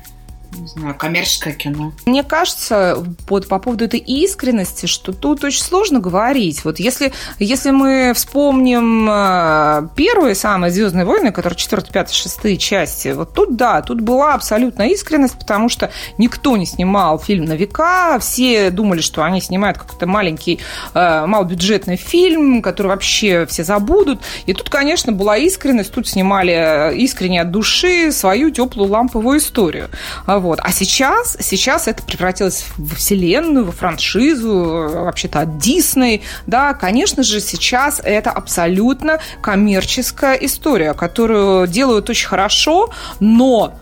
[0.59, 1.93] не знаю, коммерческое кино.
[2.05, 6.63] Мне кажется, вот по поводу этой искренности, что тут очень сложно говорить.
[6.65, 13.09] Вот если, если мы вспомним э, первые самые «Звездные войны», которые 4, 5, 6 части,
[13.09, 18.17] вот тут да, тут была абсолютная искренность, потому что никто не снимал фильм на века,
[18.19, 20.59] все думали, что они снимают какой-то маленький,
[20.93, 24.21] э, малобюджетный фильм, который вообще все забудут.
[24.45, 29.89] И тут, конечно, была искренность, тут снимали э, искренне от души свою теплую ламповую историю.
[30.45, 30.59] Вот.
[30.61, 36.21] А сейчас, сейчас это превратилось в вселенную, во франшизу, э, вообще-то от Дисней.
[36.45, 43.73] Да, конечно же, сейчас это абсолютно коммерческая история, которую делают очень хорошо, но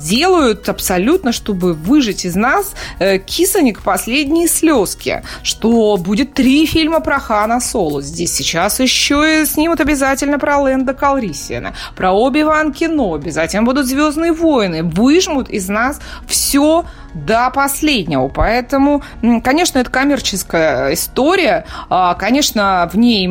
[0.00, 7.18] делают абсолютно, чтобы выжить из нас э, кисаник последние слезки, что будет три фильма про
[7.18, 8.02] Хана Соло.
[8.02, 14.32] Здесь сейчас еще и снимут обязательно про Лэнда Калрисиана, про Оби-Ван Кеноби, затем будут «Звездные
[14.32, 16.84] войны», выжмут из нас все
[17.14, 18.28] до последнего.
[18.28, 19.02] Поэтому,
[19.42, 21.64] конечно, это коммерческая история.
[21.88, 23.26] А, Конечно, в ней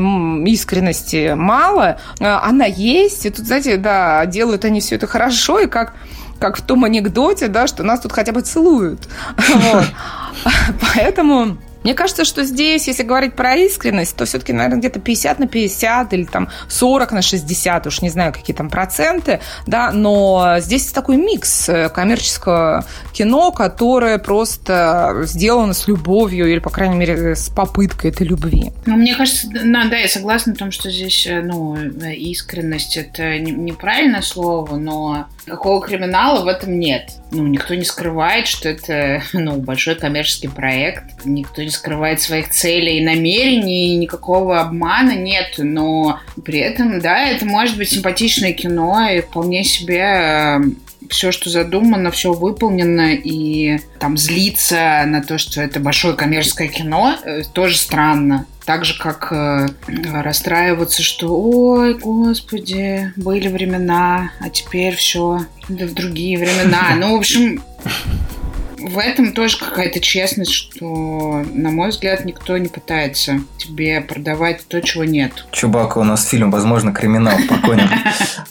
[0.47, 1.99] искренности мало.
[2.19, 3.25] А, Она есть.
[3.25, 5.59] И тут, знаете, да, делают они все это хорошо.
[5.59, 5.93] И как
[6.39, 9.07] как в том анекдоте, да, что нас тут хотя бы целуют.
[10.95, 15.47] Поэтому Мне кажется, что здесь, если говорить про искренность, то все-таки, наверное, где-то 50 на
[15.47, 20.91] 50 или там 40 на 60, уж не знаю, какие там проценты, да, но здесь
[20.91, 27.49] такой микс э, коммерческого кино, которое просто сделано с любовью или, по крайней мере, с
[27.49, 28.71] попыткой этой любви.
[28.85, 33.39] Ну, мне кажется, да, я согласна в том, что здесь, э, ну, э, искренность– это
[33.39, 37.11] неправильное слово, но какого криминала в этом нет.
[37.31, 41.25] Ну, никто не скрывает, что это, ну, большой коммерческий проект.
[41.25, 45.55] Никто не скрывает своих целей и намерений, никакого обмана нет.
[45.57, 50.59] Но при этом, да, это может быть симпатичное кино и вполне себе э,
[51.09, 57.15] все, что задумано, все выполнено, и там злиться на то, что это большое коммерческое кино,
[57.23, 58.45] э, тоже странно.
[58.65, 66.37] Так же, как э, расстраиваться, что «Ой, господи, были времена, а теперь все в другие
[66.37, 66.95] времена».
[66.95, 67.61] Ну, в общем,
[68.83, 74.81] в этом тоже какая-то честность, что, на мой взгляд, никто не пытается тебе продавать то,
[74.81, 75.45] чего нет.
[75.51, 77.83] Чубака у нас фильм, возможно, криминал покойный.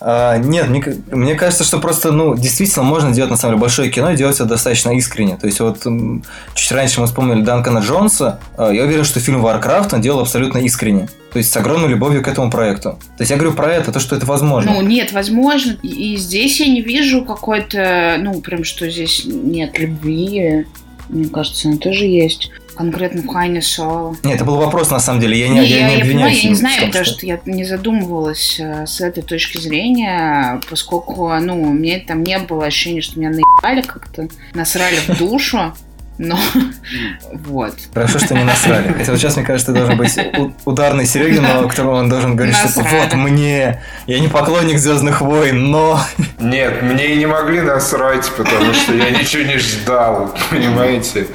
[0.05, 0.69] А, нет,
[1.13, 4.35] мне кажется, что просто, ну, действительно можно делать, на самом деле, большое кино и делать
[4.37, 5.37] это достаточно искренне.
[5.37, 5.87] То есть, вот
[6.55, 8.41] чуть раньше мы вспомнили Данкана Джонса.
[8.57, 11.09] А, я уверен, что фильм Warcraft он делал абсолютно искренне.
[11.33, 12.99] То есть с огромной любовью к этому проекту.
[13.17, 14.73] То есть я говорю про это, то, что это возможно.
[14.73, 15.77] Ну, нет, возможно.
[15.83, 20.67] И здесь я не вижу какой-то, ну, прям, что здесь нет любви.
[21.09, 22.51] Мне кажется, она тоже есть.
[22.75, 24.17] Конкретно в Хайне Соло.
[24.25, 25.39] Нет, это был вопрос, на самом деле.
[25.39, 27.15] Я не, не я, я, не обвиняю Я не знаю, том, потому что...
[27.15, 32.67] что я не задумывалась э, с этой точки зрения, поскольку, ну, мне там не было
[32.67, 35.75] ощущения, что меня наебали как-то, насрали в душу.
[36.23, 36.39] Но
[37.33, 37.75] вот.
[37.93, 38.93] Хорошо, что не насрали.
[38.97, 40.17] Хотя вот сейчас, мне кажется, ты должен быть
[40.65, 45.71] ударный Серегин, но которому он должен говорить, что вот мне, я не поклонник Звездных войн,
[45.71, 46.01] но...
[46.39, 51.27] Нет, мне и не могли насрать, потому что я ничего не ждал, понимаете?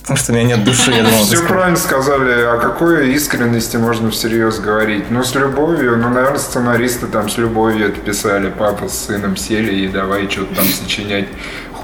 [0.00, 1.24] Потому что у меня нет души, я думал.
[1.24, 2.44] Все правильно сказали.
[2.44, 5.10] О какой искренности можно всерьез говорить?
[5.10, 5.96] Ну, с любовью.
[5.96, 8.52] Ну, наверное, сценаристы там с любовью это писали.
[8.56, 11.26] Папа с сыном сели и давай что-то там сочинять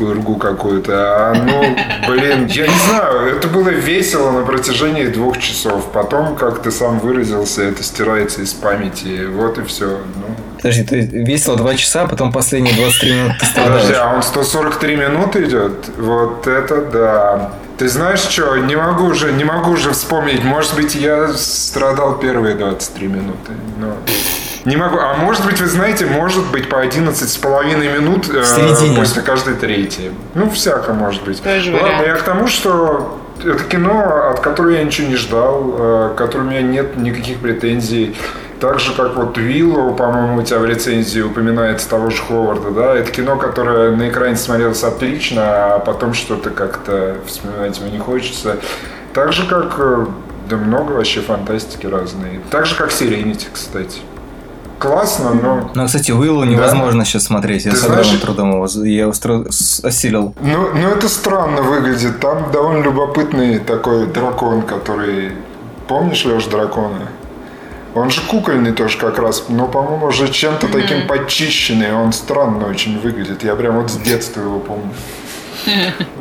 [0.03, 0.93] хуйргу какую-то.
[0.95, 1.77] А, ну,
[2.09, 5.93] блин, я не знаю, это было весело на протяжении двух часов.
[5.93, 9.27] Потом, как ты сам выразился, это стирается из памяти.
[9.27, 9.87] Вот и все.
[9.87, 10.37] Ну.
[10.57, 14.97] Подожди, ты весело два часа, а потом последние 23 минуты ты Подожди, а он 143
[14.97, 15.73] минуты идет?
[15.99, 17.53] Вот это да.
[17.79, 20.45] Ты знаешь что, не могу уже, не могу уже вспомнить.
[20.45, 23.53] Может быть, я страдал первые 23 минуты.
[23.81, 23.97] Но...
[24.65, 24.99] Не могу.
[24.99, 28.45] А может быть, вы знаете, может быть по 11 с половиной минут э,
[28.97, 30.13] после каждой третьей.
[30.35, 31.43] Ну, всяко может быть.
[31.43, 32.07] Тоже Ладно, вариант.
[32.07, 36.49] я к тому, что это кино, от которого я ничего не ждал, э, к которому
[36.49, 38.17] у меня нет никаких претензий.
[38.61, 42.95] Так же, как вот Виллоу, по-моему, у тебя в рецензии упоминается того же Ховарда, да,
[42.95, 48.59] это кино, которое на экране смотрелось отлично, а потом что-то как-то вспоминать его не хочется.
[49.13, 50.07] Так же, как э,
[50.49, 52.41] да много вообще фантастики разные.
[52.51, 53.99] Так же, как Сиренити, кстати
[54.83, 55.71] классно, но...
[55.75, 57.05] Ну, кстати, Уиллу невозможно да.
[57.05, 57.65] сейчас смотреть.
[57.65, 58.21] Я Ты с огромным знаешь...
[58.21, 59.45] трудом его я устро...
[59.45, 60.35] осилил.
[60.41, 62.19] Ну, ну, это странно выглядит.
[62.19, 65.33] Там довольно любопытный такой дракон, который...
[65.87, 67.09] Помнишь, Леш, дракона?
[67.95, 70.73] Он же кукольный тоже как раз, но, по-моему, уже чем-то mm-hmm.
[70.73, 71.95] таким подчищенный.
[71.95, 73.45] Он странно очень выглядит.
[73.45, 74.91] Я прям вот с детства его помню.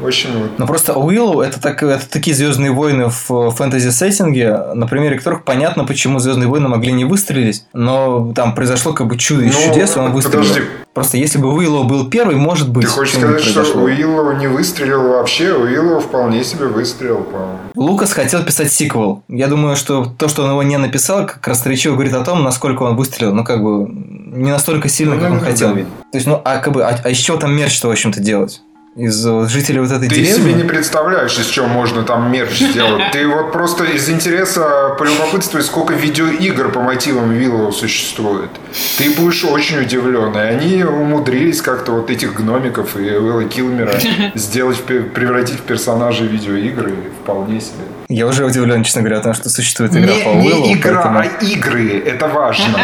[0.04, 0.52] Очень вот.
[0.58, 5.86] Ну просто Уиллоу это, так, это такие Звездные войны в фэнтези-сеттинге, на примере которых понятно,
[5.86, 9.98] почему Звездные войны могли не выстрелить, но там произошло как бы чудо из ну, чудес,
[9.98, 10.44] он выстрелил.
[10.44, 10.62] Подожди.
[10.94, 12.86] Просто если бы Уиллоу был первый, может быть.
[12.86, 15.54] Ты хочешь сказать, что Уиллоу не выстрелил вообще?
[15.54, 17.60] Уиллоу вполне себе выстрелил, по-моему.
[17.76, 19.24] Лукас хотел писать сиквел.
[19.30, 22.44] Я думаю, что то, что он его не написал, как раз речиво говорит о том,
[22.44, 23.34] насколько он выстрелил.
[23.34, 25.74] Ну, как бы, не настолько сильно, ну, как он да, хотел.
[25.74, 28.62] То есть, ну, а как бы, а, а чего там мерч-то, в общем-то, делать?
[28.96, 30.34] Из жителей вот этой Ты деревни.
[30.34, 33.12] Ты себе не представляешь, из чего можно там мерч сделать.
[33.14, 38.50] Ты вот просто из интереса полюбопытствуй, сколько видеоигр по мотивам Виллоу существует.
[38.98, 40.36] Ты будешь очень удивлен.
[40.36, 43.98] И они умудрились как-то вот этих гномиков и Уилла Килмера
[44.36, 47.86] сделать, превратить в персонажей видеоигры вполне себе.
[48.10, 50.66] Я уже удивлен, честно говоря, о том, что существует игра не, по Уиллу.
[50.66, 51.20] Не игра, поэтому...
[51.20, 52.00] а игры.
[52.00, 52.80] Это важно.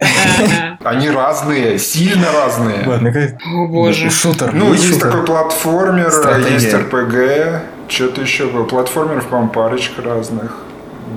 [0.84, 2.86] Они разные, сильно разные.
[2.86, 3.34] Ладно, как...
[3.46, 4.10] О боже.
[4.10, 4.52] Шутер.
[4.52, 6.10] Ну, есть такой платформер,
[6.50, 7.62] есть РПГ.
[7.88, 8.64] Что-то еще было.
[8.64, 10.52] Платформеров, по-моему, парочка разных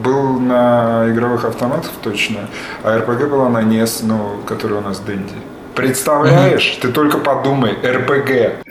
[0.03, 2.49] был на игровых автоматах точно,
[2.83, 5.33] а РПГ была на NES, ну, который у нас Дэнди.
[5.75, 6.77] Представляешь?
[6.81, 8.65] Ты только подумай, РПГ.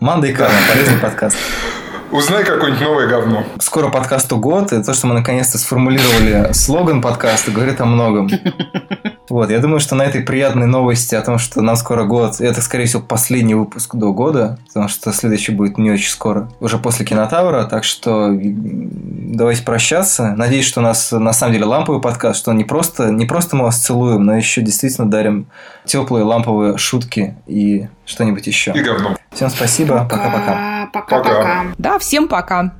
[0.00, 1.36] Манда и Карма, полезный подкаст.
[2.16, 3.44] Узнай какое-нибудь новое говно.
[3.60, 8.30] Скоро подкасту год, и то, что мы наконец-то сформулировали слоган подкаста, говорит о многом.
[9.28, 12.62] Вот, я думаю, что на этой приятной новости о том, что нам скоро год, это,
[12.62, 17.04] скорее всего, последний выпуск до года, потому что следующий будет не очень скоро, уже после
[17.04, 20.32] Кинотавра, так что давайте прощаться.
[20.36, 23.64] Надеюсь, что у нас на самом деле ламповый подкаст, что не просто, не просто мы
[23.64, 25.48] вас целуем, но еще действительно дарим
[25.84, 28.70] теплые ламповые шутки и что-нибудь еще.
[28.76, 29.16] И говно.
[29.32, 30.75] Всем спасибо, пока-пока.
[30.92, 31.64] Пока-пока.
[31.78, 32.72] Да, всем пока.